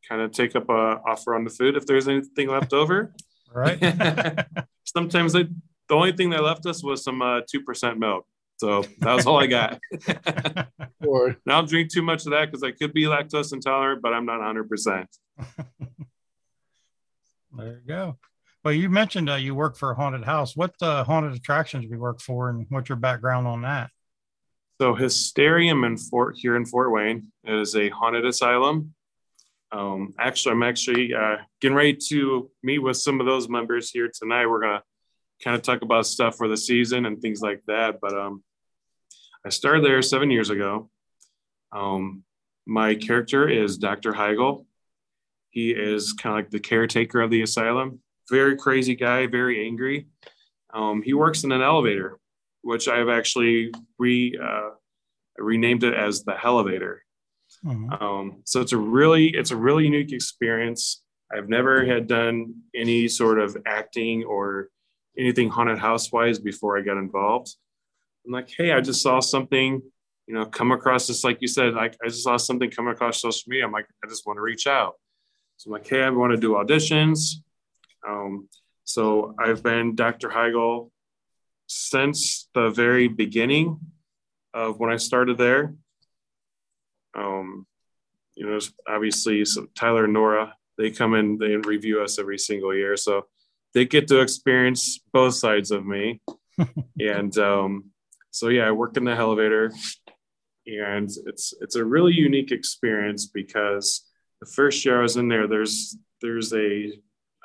[0.07, 3.15] kind of take up a offer on the food if there's anything left over.
[3.51, 3.79] Right.
[4.85, 5.47] Sometimes they,
[5.91, 8.25] the only thing they left us was some uh, 2% milk.
[8.55, 9.77] So that was all I got.
[11.05, 14.13] Or Now I'll drink too much of that because I could be lactose intolerant, but
[14.13, 15.05] I'm not 100%.
[17.57, 18.17] there you go.
[18.63, 20.55] Well, you mentioned uh, you work for a haunted house.
[20.55, 23.89] What uh, haunted attractions do you work for, and what's your background on that?
[24.79, 28.93] So Hysterium in Fort here in Fort Wayne it is a haunted asylum.
[29.73, 34.09] Um, actually, I'm actually uh, getting ready to meet with some of those members here
[34.13, 34.45] tonight.
[34.45, 34.83] We're gonna
[35.43, 37.99] kind of talk about stuff for the season and things like that.
[38.01, 38.43] But um,
[39.45, 40.89] I started there seven years ago.
[41.71, 42.23] Um,
[42.65, 44.13] my character is Dr.
[44.13, 44.65] Heigl.
[45.49, 47.99] He is kind of like the caretaker of the asylum.
[48.29, 50.07] Very crazy guy, very angry.
[50.73, 52.17] Um, he works in an elevator,
[52.61, 54.69] which I've actually re uh,
[55.37, 57.03] renamed it as the elevator.
[57.65, 58.01] Mhm.
[58.01, 61.03] Um, so it's a really it's a really unique experience.
[61.33, 64.69] I've never had done any sort of acting or
[65.17, 67.55] anything haunted house wise before I got involved.
[68.25, 69.81] I'm like, hey, I just saw something,
[70.27, 73.21] you know, come across this, like you said, like I just saw something come across
[73.21, 73.65] social media.
[73.65, 74.95] I'm like, I just want to reach out.
[75.57, 77.35] So I'm like, hey, I want to do auditions.
[78.07, 78.47] Um,
[78.83, 80.29] so I've been Dr.
[80.29, 80.91] Heigl
[81.67, 83.79] since the very beginning
[84.53, 85.73] of when I started there.
[87.15, 87.65] Um,
[88.35, 92.73] you know, obviously, so Tyler and Nora, they come in, they review us every single
[92.73, 92.97] year.
[92.97, 93.27] So
[93.73, 96.21] they get to experience both sides of me.
[96.99, 97.85] and um,
[98.31, 99.71] so, yeah, I work in the elevator
[100.65, 104.07] and it's, it's a really unique experience because
[104.39, 106.93] the first year I was in there, there's, there's a,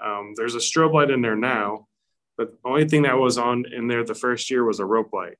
[0.04, 1.86] um, there's a strobe light in there now,
[2.36, 5.12] but the only thing that was on in there the first year was a rope
[5.12, 5.38] light.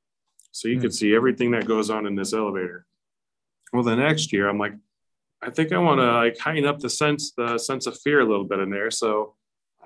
[0.53, 0.83] So you Hmm.
[0.83, 2.87] could see everything that goes on in this elevator.
[3.73, 4.73] Well, the next year, I'm like,
[5.43, 8.25] I think I want to like heighten up the sense, the sense of fear a
[8.25, 8.91] little bit in there.
[8.91, 9.36] So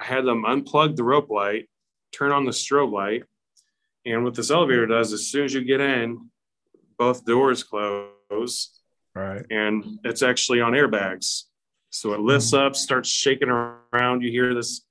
[0.01, 1.69] I had them unplug the rope light,
[2.13, 3.25] turn on the strobe light,
[4.07, 6.31] and what this elevator does, as soon as you get in,
[6.99, 8.81] both doors close,
[9.15, 9.45] right.
[9.51, 11.43] and it's actually on airbags.
[11.91, 12.67] So it lifts mm-hmm.
[12.67, 14.23] up, starts shaking around.
[14.23, 14.83] You hear this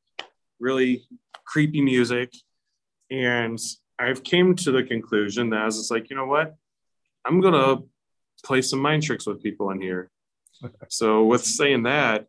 [0.59, 1.03] really
[1.43, 2.31] creepy music,
[3.09, 3.59] and
[3.97, 6.55] I've came to the conclusion that I was just like, you know what,
[7.25, 7.81] I'm gonna
[8.43, 10.11] play some mind tricks with people in here.
[10.89, 12.27] so with saying that,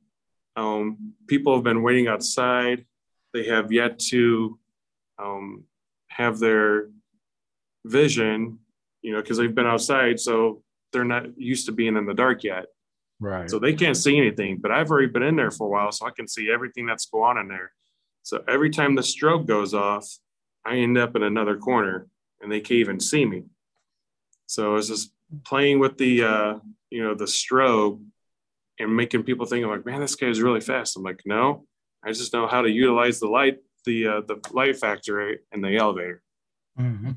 [0.57, 2.85] um, people have been waiting outside.
[3.33, 4.59] They have yet to
[5.19, 5.65] um,
[6.09, 6.89] have their
[7.85, 8.59] vision,
[9.03, 12.45] you know, because they've been outside, so they're not used to being in the dark
[12.45, 12.67] yet.
[13.21, 13.49] Right.
[13.49, 16.07] So they can't see anything, but I've already been in there for a while, so
[16.07, 17.73] I can see everything that's going on in there.
[18.23, 20.07] So every time the strobe goes off,
[20.65, 22.07] I end up in another corner
[22.41, 23.45] and they can't even see me.
[24.47, 25.13] So it's just
[25.45, 26.55] playing with the, uh,
[26.91, 28.03] you know, the strobe
[28.81, 30.97] and making people think, I'm like, man, this guy's really fast.
[30.97, 31.67] I'm like, no,
[32.05, 35.77] I just know how to utilize the light, the, uh, the light factor in the
[35.77, 36.23] elevator.
[36.79, 37.17] Mhm.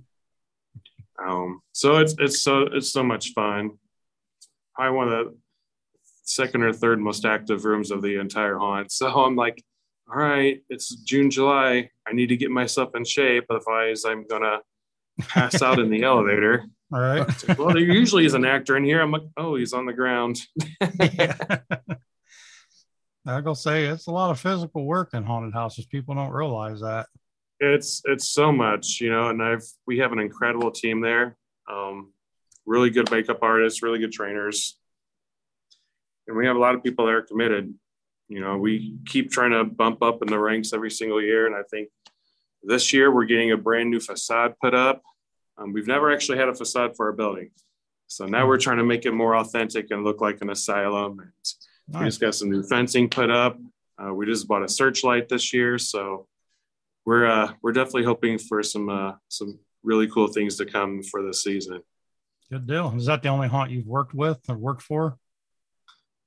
[1.24, 3.72] Um, so it's it's so it's so much fun.
[4.78, 5.38] I one of the
[6.24, 8.92] second or third most active rooms of the entire haunt.
[8.92, 9.64] So I'm like,
[10.10, 11.90] all right, it's June, July.
[12.08, 14.60] I need to get myself in shape, otherwise I'm gonna
[15.20, 16.66] pass out in the elevator.
[16.94, 17.58] All right.
[17.58, 19.02] Well, there usually is an actor in here.
[19.02, 20.40] I'm like, oh, he's on the ground.
[21.00, 21.36] yeah.
[23.26, 25.86] I gonna say it's a lot of physical work in haunted houses.
[25.86, 27.08] People don't realize that.
[27.60, 31.38] It's it's so much, you know, and I've we have an incredible team there.
[31.72, 32.12] Um,
[32.66, 34.78] really good makeup artists, really good trainers,
[36.28, 37.74] and we have a lot of people that are committed.
[38.28, 41.56] You know, we keep trying to bump up in the ranks every single year, and
[41.56, 41.90] I think
[42.62, 45.02] this year we're getting a brand new facade put up.
[45.58, 47.52] Um, we've never actually had a facade for our building,
[48.08, 51.20] so now we're trying to make it more authentic and look like an asylum.
[51.20, 51.32] And
[51.88, 52.00] nice.
[52.00, 53.58] We just got some new fencing put up.
[53.98, 56.28] Uh, we just bought a searchlight this year, so
[57.06, 61.22] we're uh, we're definitely hoping for some uh, some really cool things to come for
[61.22, 61.82] this season.
[62.50, 62.94] Good deal.
[62.96, 65.18] Is that the only haunt you've worked with or worked for?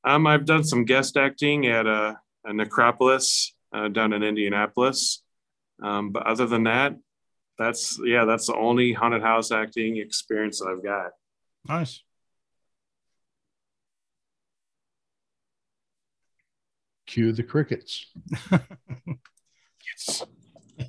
[0.05, 2.15] Um, I've done some guest acting at a, uh,
[2.45, 5.23] a Necropolis uh, down in Indianapolis,
[5.83, 6.97] um, but other than that,
[7.59, 11.13] that's yeah, that's the only haunted house acting experience that I've got.
[11.69, 12.03] Nice.
[17.07, 18.07] Cue the crickets.
[19.97, 20.25] Yes.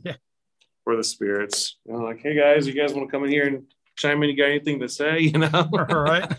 [0.03, 0.15] Yeah.
[0.84, 1.78] For the spirits.
[1.86, 3.63] You know, like, hey guys, you guys want to come in here and
[3.95, 4.30] chime in?
[4.30, 5.20] You got anything to say?
[5.34, 6.30] You know, right?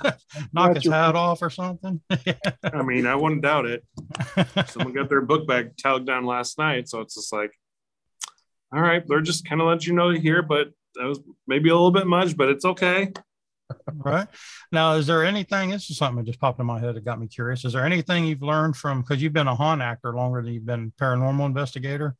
[0.52, 2.00] Knock his hat off or something.
[2.10, 3.84] I mean, I wouldn't doubt it.
[4.68, 7.50] Someone got their book bag tagged down last night, so it's just like,
[8.72, 11.74] all right, they're just kind of let you know here, but that was maybe a
[11.74, 13.12] little bit much, but it's okay.
[13.94, 14.26] Right.
[14.72, 17.20] Now is there anything this is something that just popped in my head that got
[17.20, 17.64] me curious.
[17.64, 20.66] Is there anything you've learned from because you've been a haunt actor longer than you've
[20.66, 22.16] been paranormal investigator.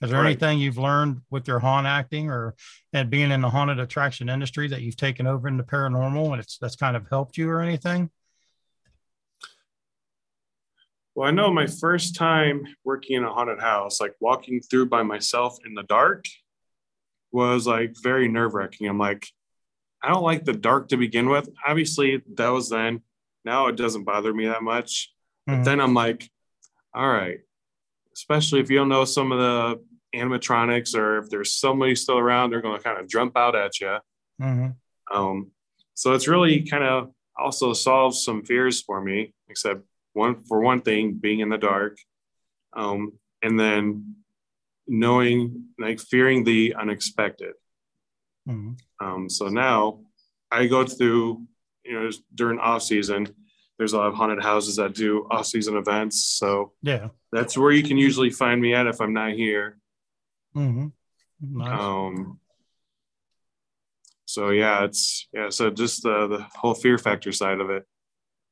[0.00, 0.30] Is there right.
[0.30, 2.54] anything you've learned with your haunt acting or
[2.92, 6.58] and being in the haunted attraction industry that you've taken over into paranormal and it's
[6.58, 8.10] that's kind of helped you or anything
[11.14, 15.02] well i know my first time working in a haunted house like walking through by
[15.02, 16.24] myself in the dark
[17.30, 19.26] was like very nerve-wracking i'm like
[20.02, 21.48] I don't like the dark to begin with.
[21.66, 23.02] Obviously, that was then.
[23.44, 25.12] Now it doesn't bother me that much.
[25.48, 25.60] Mm-hmm.
[25.60, 26.28] But then I'm like,
[26.94, 27.38] all right,
[28.14, 29.80] especially if you don't know some of the
[30.14, 33.80] animatronics or if there's somebody still around, they're going to kind of jump out at
[33.80, 33.96] you.
[34.40, 35.16] Mm-hmm.
[35.16, 35.52] Um,
[35.94, 39.82] so it's really kind of also solves some fears for me, except
[40.12, 41.98] one for one thing, being in the dark.
[42.74, 44.16] Um, and then
[44.86, 47.54] knowing like fearing the unexpected.
[48.48, 48.72] Mm-hmm.
[49.04, 50.00] Um, so now
[50.50, 51.46] I go through,
[51.84, 53.28] you know, during off season,
[53.78, 56.24] there's a lot of haunted houses that do off season events.
[56.24, 59.78] So yeah, that's where you can usually find me at if I'm not here.
[60.54, 60.88] Mm-hmm.
[61.58, 61.80] Nice.
[61.80, 62.38] Um,
[64.24, 65.48] so yeah, it's yeah.
[65.48, 67.84] So just the the whole fear factor side of it.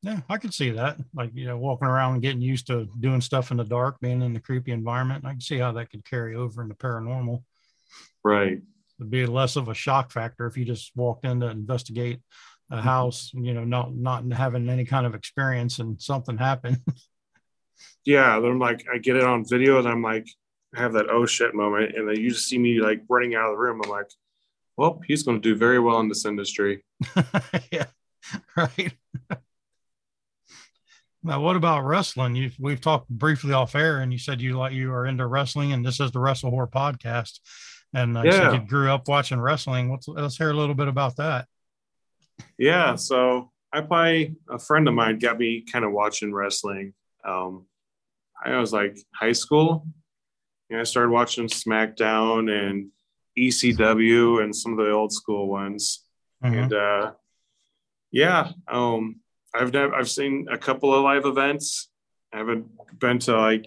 [0.02, 0.96] Yeah, I could see that.
[1.14, 4.22] Like you know, walking around and getting used to doing stuff in the dark, being
[4.22, 5.24] in the creepy environment.
[5.26, 7.42] I can see how that could carry over into paranormal.
[8.22, 8.60] Right
[9.00, 12.20] It'd be less of a shock factor if you just walked in to investigate
[12.70, 12.84] a mm-hmm.
[12.84, 16.78] house, you know, not not having any kind of experience and something happened.
[18.04, 20.26] yeah, I'm like, I get it on video and I'm like,
[20.74, 23.46] I have that oh shit moment, and then you just see me like running out
[23.46, 23.80] of the room.
[23.82, 24.10] I'm like,
[24.76, 26.84] well, he's going to do very well in this industry.
[27.72, 27.86] yeah,
[28.56, 28.92] right.
[31.22, 32.34] Now, what about wrestling?
[32.34, 35.72] You we've talked briefly off air, and you said you like you are into wrestling,
[35.72, 37.40] and this is the Wrestle Horror podcast
[37.92, 38.52] and uh, yeah.
[38.52, 39.90] you grew up watching wrestling.
[39.90, 41.46] Let's let's hear a little bit about that.
[42.58, 46.94] Yeah, so I probably a friend of mine got me kind of watching wrestling.
[47.24, 47.66] Um,
[48.42, 49.86] I was like high school.
[50.70, 52.90] and I started watching SmackDown and
[53.36, 56.04] ECW and some of the old school ones.
[56.42, 56.54] Mm-hmm.
[56.54, 57.12] And uh,
[58.10, 59.19] yeah, um,
[59.54, 61.88] I've never I've seen a couple of live events.
[62.32, 62.66] I haven't
[62.98, 63.66] been to like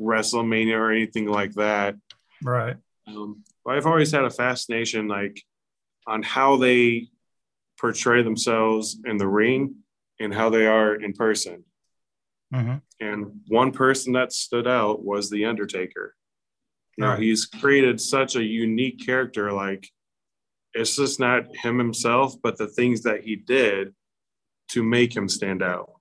[0.00, 1.96] WrestleMania or anything like that.
[2.42, 2.76] Right.
[3.06, 5.42] Um, I've always had a fascination like
[6.06, 7.08] on how they
[7.80, 9.76] portray themselves in the ring
[10.20, 11.64] and how they are in person.
[12.54, 12.76] Mm-hmm.
[13.00, 16.14] And one person that stood out was the Undertaker.
[16.98, 19.52] Now know, he's created such a unique character.
[19.52, 19.88] Like,
[20.74, 23.94] it's just not him himself, but the things that he did
[24.72, 25.92] to make him stand out.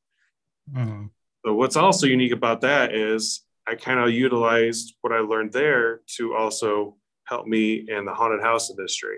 [0.73, 1.07] Mm-hmm.
[1.43, 6.01] But what's also unique about that is I kind of utilized what I learned there
[6.17, 9.17] to also help me in the haunted house industry.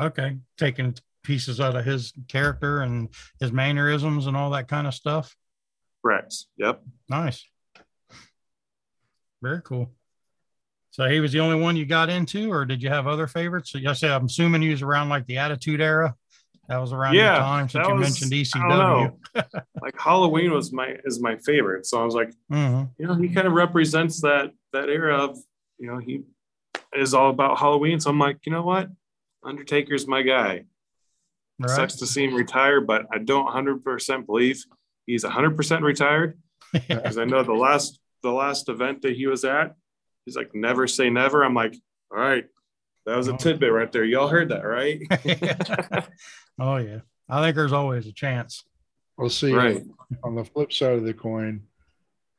[0.00, 3.08] Okay, taking pieces out of his character and
[3.40, 5.34] his mannerisms and all that kind of stuff.
[6.04, 6.34] Correct.
[6.58, 6.82] Yep.
[7.08, 7.44] Nice.
[9.42, 9.92] Very cool.
[10.90, 13.72] So he was the only one you got into, or did you have other favorites?
[13.72, 16.14] So yes, I'm assuming he was around like the Attitude Era.
[16.68, 19.14] That was around yeah, the time since you was, mentioned ECW.
[19.82, 22.84] like Halloween was my is my favorite, so I was like, mm-hmm.
[22.98, 25.38] you know, he kind of represents that that era of
[25.78, 26.22] you know he
[26.94, 28.00] is all about Halloween.
[28.00, 28.88] So I'm like, you know what,
[29.42, 30.64] Undertaker's my guy.
[31.58, 31.70] Right.
[31.70, 34.64] Sucks to see him retire, but I don't 100% believe
[35.06, 36.38] he's 100% retired
[36.72, 39.76] because I know the last the last event that he was at,
[40.24, 41.44] He's like, never say never.
[41.44, 41.76] I'm like,
[42.10, 42.46] all right,
[43.06, 43.36] that was a Oh.
[43.36, 44.04] tidbit right there.
[44.04, 45.00] Y'all heard that, right?
[46.58, 48.64] oh yeah, I think there's always a chance.
[49.16, 49.52] We'll see.
[49.52, 49.82] right.
[50.24, 51.62] On the flip side of the coin,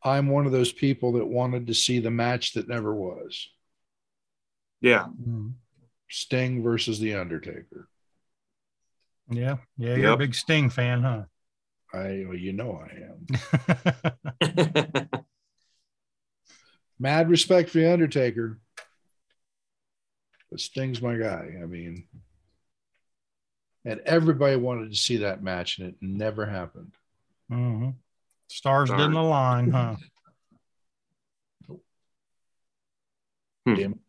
[0.03, 3.49] I'm one of those people that wanted to see the match that never was
[4.81, 5.05] Yeah.
[5.27, 5.53] Mm.
[6.09, 7.87] Sting versus The Undertaker.
[9.31, 11.23] Yeah, yeah, you're a big Sting fan, huh?
[11.93, 12.91] I, well, you know, I
[14.43, 15.09] am.
[16.99, 18.59] Mad respect for The Undertaker,
[20.55, 21.57] but Sting's my guy.
[21.61, 22.05] I mean,
[23.83, 26.93] and everybody wanted to see that match, and it never happened.
[27.49, 27.89] hmm
[28.47, 29.01] Stars Darn.
[29.01, 29.95] didn't align, huh?
[33.67, 33.75] Hmm.
[33.75, 33.99] Damn.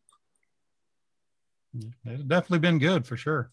[2.04, 3.50] It's definitely been good for sure.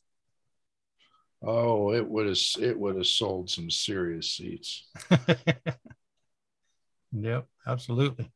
[1.42, 4.84] Oh, it would have it would have sold some serious seats.
[7.14, 8.30] yep, absolutely.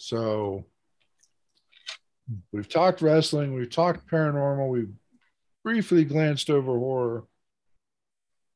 [0.00, 0.64] So
[2.52, 4.94] we've talked wrestling, we've talked paranormal, we've
[5.62, 7.24] briefly glanced over horror.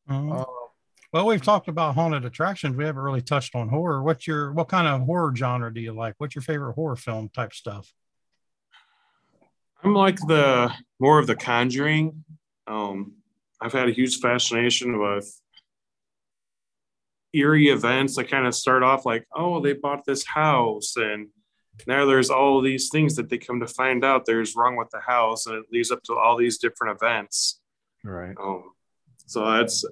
[0.09, 0.41] Mhm.
[0.41, 0.47] Uh,
[1.13, 2.77] well, we've talked about haunted attractions.
[2.77, 4.03] We haven't really touched on horror.
[4.03, 6.15] What's your what kind of horror genre do you like?
[6.17, 7.93] What's your favorite horror film type stuff?
[9.83, 12.25] I'm like the more of the conjuring.
[12.67, 13.17] Um,
[13.61, 15.31] I've had a huge fascination with
[17.35, 21.29] eerie events that kind of start off like, oh, they bought this house, and
[21.87, 25.01] now there's all these things that they come to find out there's wrong with the
[25.01, 27.61] house, and it leads up to all these different events.
[28.05, 28.35] right.
[28.41, 28.71] Um,
[29.27, 29.85] so that's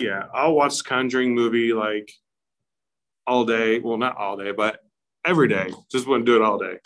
[0.00, 2.10] yeah, I'll watch Conjuring movie like
[3.26, 3.78] all day.
[3.78, 4.80] Well, not all day, but
[5.24, 5.72] every day.
[5.90, 6.78] Just wouldn't do it all day.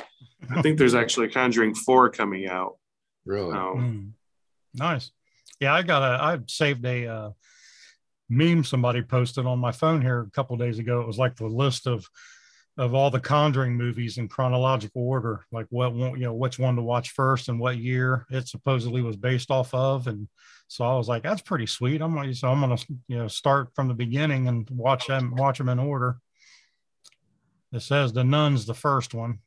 [0.51, 2.79] I think there's actually Conjuring four coming out.
[3.25, 3.57] Really?
[3.57, 4.13] Um, Mm.
[4.75, 5.11] Nice.
[5.61, 7.31] Yeah, I got a I saved a uh,
[8.29, 11.01] meme somebody posted on my phone here a couple days ago.
[11.03, 12.05] It was like the list of
[12.79, 16.77] of all the Conjuring movies in chronological order, like what one, you know, which one
[16.77, 20.07] to watch first and what year it supposedly was based off of.
[20.07, 20.27] And
[20.69, 22.01] so I was like, that's pretty sweet.
[22.01, 25.59] I'm gonna so I'm gonna you know start from the beginning and watch them watch
[25.59, 26.17] them in order.
[27.73, 29.41] It says the Nun's the first one.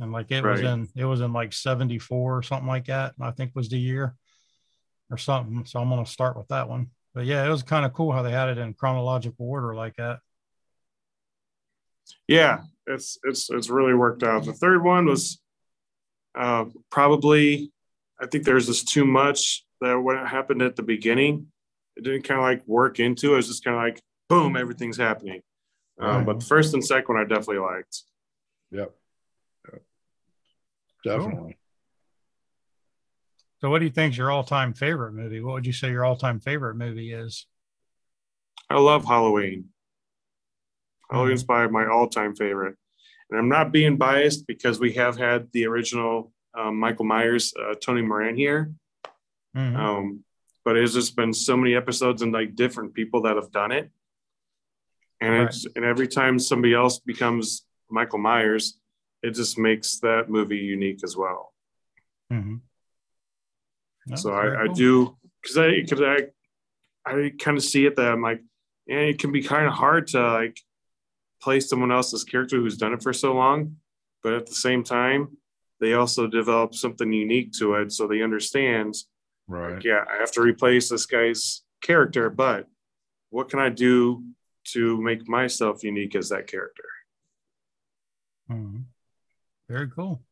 [0.00, 3.32] And like it was in it was in like 74 or something like that, I
[3.32, 4.14] think was the year
[5.10, 5.66] or something.
[5.66, 6.88] So I'm gonna start with that one.
[7.12, 9.96] But yeah, it was kind of cool how they had it in chronological order like
[9.96, 10.20] that.
[12.28, 14.44] Yeah, it's it's it's really worked out.
[14.44, 15.40] The third one was
[16.34, 17.72] uh, probably
[18.20, 21.48] I think there's just too much that what happened at the beginning.
[21.96, 23.32] It didn't kind of like work into it.
[23.32, 25.42] It was just kind of like boom, everything's happening.
[26.00, 28.02] Um, but the first and second one I definitely liked.
[28.72, 28.92] Yep.
[29.72, 29.82] Yep.
[31.04, 31.56] Definitely.
[33.60, 35.40] So what do you think is your all-time favorite movie?
[35.40, 37.46] What would you say your all-time favorite movie is?
[38.68, 39.70] I love Halloween.
[41.10, 42.76] Halloween's probably my all-time favorite,
[43.30, 47.74] and I'm not being biased because we have had the original um, Michael Myers, uh,
[47.74, 48.72] Tony Moran here.
[49.56, 49.76] Mhm.
[49.76, 50.24] Um,
[50.64, 53.90] but it's just been so many episodes and like different people that have done it,
[55.20, 55.46] and Right.
[55.48, 58.78] it's and every time somebody else becomes Michael Myers,
[59.22, 61.52] it just makes that movie unique as well.
[62.32, 62.60] Mhm.
[64.16, 64.74] So I, I cool.
[64.74, 66.28] do because I because I
[67.06, 68.42] I kind of see it that I'm like,
[68.86, 70.58] yeah, it can be kind of hard to like
[71.44, 73.76] play someone else's character who's done it for so long,
[74.22, 75.36] but at the same time,
[75.78, 78.94] they also develop something unique to it, so they understand.
[79.46, 79.74] Right.
[79.74, 82.66] Like, yeah, I have to replace this guy's character, but
[83.28, 84.24] what can I do
[84.72, 86.88] to make myself unique as that character?
[88.50, 88.84] Mhm.
[89.68, 90.22] Very cool.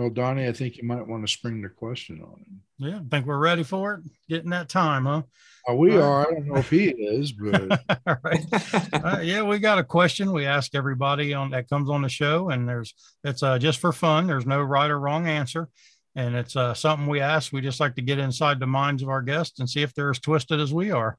[0.00, 2.62] Well, Donnie, I think you might want to spring the question on him.
[2.78, 4.00] Yeah, I think we're ready for it.
[4.30, 5.24] Getting that time, huh?
[5.68, 6.20] Oh, we All are.
[6.22, 7.70] I don't know if he is, but
[8.06, 8.46] All right.
[8.94, 12.48] Uh, yeah, we got a question we ask everybody on that comes on the show,
[12.48, 12.94] and there's
[13.24, 14.26] it's uh, just for fun.
[14.26, 15.68] There's no right or wrong answer,
[16.16, 17.52] and it's uh, something we ask.
[17.52, 20.12] We just like to get inside the minds of our guests and see if they're
[20.12, 21.18] as twisted as we are.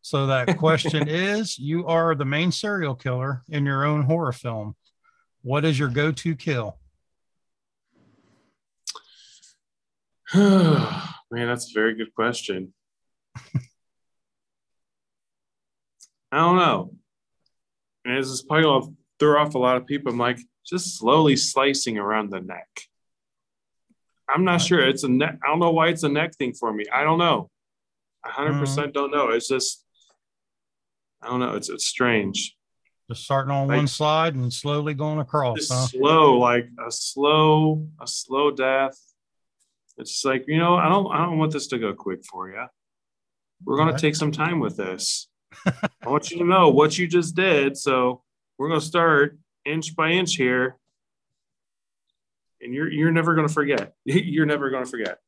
[0.00, 4.76] So that question is: You are the main serial killer in your own horror film.
[5.42, 6.78] What is your go-to kill?
[10.32, 12.72] Oh man, that's a very good question.
[16.32, 16.94] I don't know.
[18.04, 20.12] And this is probably throw off a lot of people.
[20.12, 22.68] I'm like, just slowly slicing around the neck.
[24.28, 24.80] I'm not sure.
[24.80, 25.38] It's a neck.
[25.44, 26.84] I don't know why it's a neck thing for me.
[26.92, 27.50] I don't know.
[28.24, 28.60] I 100% mm-hmm.
[28.60, 29.30] percent don't know.
[29.30, 29.84] It's just,
[31.22, 31.54] I don't know.
[31.56, 32.56] It's, it's strange.
[33.10, 35.68] Just starting on Like- one side and slowly going across.
[35.68, 35.86] Huh?
[35.86, 38.98] slow, like a slow, a slow death.
[39.96, 42.64] It's like, you know, I don't, I don't want this to go quick for you.
[43.64, 45.28] We're to take some time with this.
[45.66, 47.76] I want you to know what you just did.
[47.76, 48.22] So
[48.58, 50.76] we're going to start inch by inch here.
[52.60, 53.92] And you're, you're never going to forget.
[54.04, 55.18] You're never going to forget.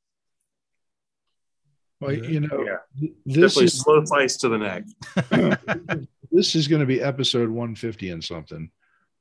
[2.00, 3.08] Well, you know, yeah.
[3.24, 4.84] this Definitely is slow slice to the neck.
[6.30, 8.70] this is going to be episode 150 and something.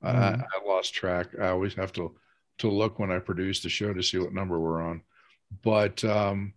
[0.04, 0.42] Mm-hmm.
[0.42, 1.28] I, I lost track.
[1.40, 2.16] I always have to
[2.60, 5.02] to look when I produce the show to see what number we're on.
[5.64, 6.54] But um,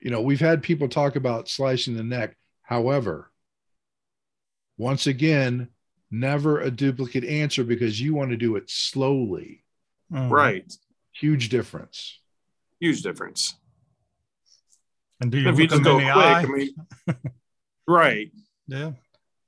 [0.00, 2.36] you know, we've had people talk about slicing the neck.
[2.62, 3.30] However,
[4.78, 5.68] once again,
[6.10, 9.64] never a duplicate answer because you want to do it slowly.
[10.12, 10.32] Mm-hmm.
[10.32, 10.72] Right.
[11.12, 12.18] Huge difference.
[12.80, 13.56] Huge difference.
[15.20, 16.42] And do you if look you them in the quick, eye?
[16.42, 16.74] I mean,
[17.86, 18.30] right.
[18.66, 18.92] Yeah.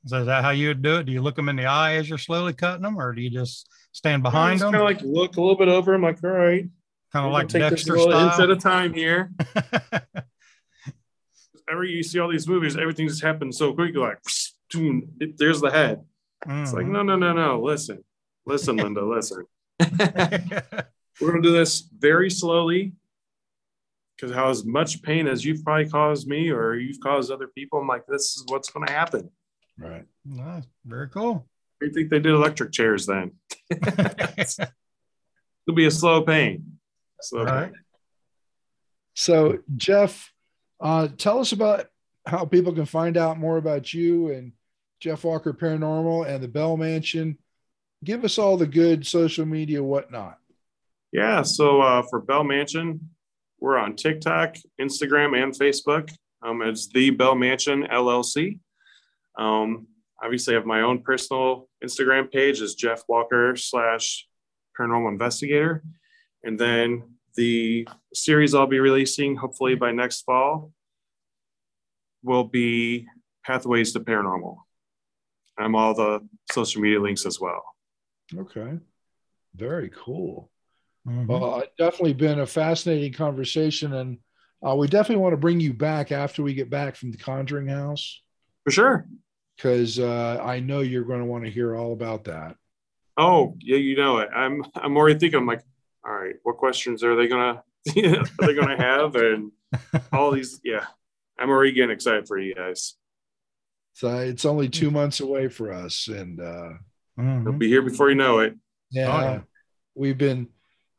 [0.04, 1.06] So is that how you would do it?
[1.06, 3.30] Do you look them in the eye as you're slowly cutting them, or do you
[3.30, 4.72] just stand behind them?
[4.72, 6.66] Kind of like look a little bit over them, like all right.
[7.12, 8.28] Kind of like Dexter style.
[8.28, 9.30] Inch at a time here.
[11.70, 13.94] Every you see all these movies, everything just happens so quick.
[13.94, 14.18] You're like,
[15.20, 16.02] it, there's the head.
[16.46, 16.62] Mm-hmm.
[16.62, 16.92] It's like, mm-hmm.
[16.92, 17.62] no, no, no, no.
[17.62, 18.04] Listen,
[18.44, 19.46] listen, Linda, listen.
[21.20, 22.94] We're gonna do this very slowly
[24.22, 27.80] because how as much pain as you've probably caused me or you've caused other people,
[27.80, 29.30] I'm like, this is what's going to happen.
[29.76, 30.04] Right.
[30.24, 30.64] Nice.
[30.84, 31.48] Very cool.
[31.82, 33.32] I think they did electric chairs then.
[33.70, 34.68] It'll
[35.74, 36.71] be a slow pain.
[37.22, 37.72] Slow pain.
[39.14, 40.32] So, Jeff,
[40.80, 41.86] uh, tell us about
[42.26, 44.52] how people can find out more about you and
[45.00, 47.38] Jeff Walker Paranormal and the Bell Mansion.
[48.04, 50.38] Give us all the good social media, whatnot.
[51.12, 51.42] Yeah.
[51.42, 53.10] So, uh, for Bell Mansion,
[53.60, 56.10] we're on TikTok, Instagram, and Facebook.
[56.42, 58.58] Um, it's the Bell Mansion LLC.
[59.38, 59.86] Um,
[60.22, 64.26] obviously, I have my own personal Instagram page is Jeff Walker slash
[64.78, 65.82] Paranormal Investigator,
[66.44, 67.02] and then
[67.34, 70.72] the series I'll be releasing hopefully by next fall
[72.22, 73.06] will be
[73.44, 74.56] Pathways to Paranormal.
[75.58, 76.20] I'm all the
[76.50, 77.62] social media links as well.
[78.36, 78.78] Okay,
[79.54, 80.50] very cool.
[81.06, 81.26] Mm-hmm.
[81.26, 84.18] Well, it's definitely been a fascinating conversation, and
[84.66, 87.68] uh, we definitely want to bring you back after we get back from the Conjuring
[87.68, 88.22] House.
[88.64, 89.06] For sure,
[89.56, 92.56] because uh, I know you're going to want to hear all about that.
[93.16, 94.30] Oh yeah, you know it.
[94.34, 95.40] I'm I'm already thinking.
[95.40, 95.62] I'm like,
[96.04, 97.62] all right, what questions are they gonna
[97.96, 99.52] are they gonna have, and
[100.12, 100.60] all these.
[100.64, 100.86] Yeah,
[101.38, 102.94] I'm already getting excited for you guys.
[103.94, 106.72] So it's only two months away for us, and uh,
[107.18, 107.44] mm-hmm.
[107.44, 108.54] will be here before you know it.
[108.90, 109.40] Yeah, oh, yeah.
[109.94, 110.48] we've been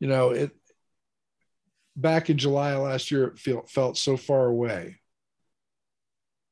[0.04, 0.51] you know, it
[1.95, 4.97] back in July last year, it felt felt so far away.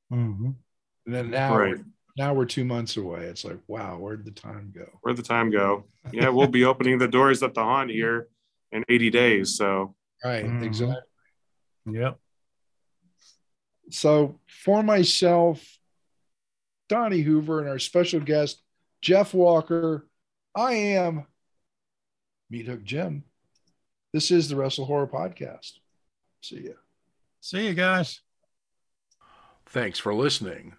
[0.09, 0.51] Mm-hmm.
[1.05, 1.75] And then now, right.
[1.75, 1.83] we're,
[2.17, 3.23] now we're two months away.
[3.23, 4.85] It's like, wow, where'd the time go?
[5.01, 5.83] Where'd the time go?
[6.13, 8.29] Yeah, we'll be opening the doors at the haunt here
[8.71, 9.55] in 80 days.
[9.55, 10.63] So, right, mm-hmm.
[10.63, 10.95] exactly.
[11.85, 12.19] Yep.
[13.89, 15.65] So, for myself,
[16.89, 18.61] Donnie Hoover, and our special guest,
[19.01, 20.07] Jeff Walker,
[20.55, 21.25] I am
[22.49, 23.23] Meat Hook Jim.
[24.13, 25.73] This is the Wrestle Horror Podcast.
[26.41, 26.73] See ya.
[27.39, 28.21] See you guys.
[29.65, 30.73] Thanks for listening.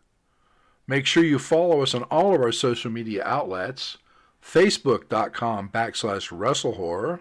[0.87, 3.97] Make sure you follow us on all of our social media outlets
[4.43, 7.21] facebook.com backslash WrestleHorror,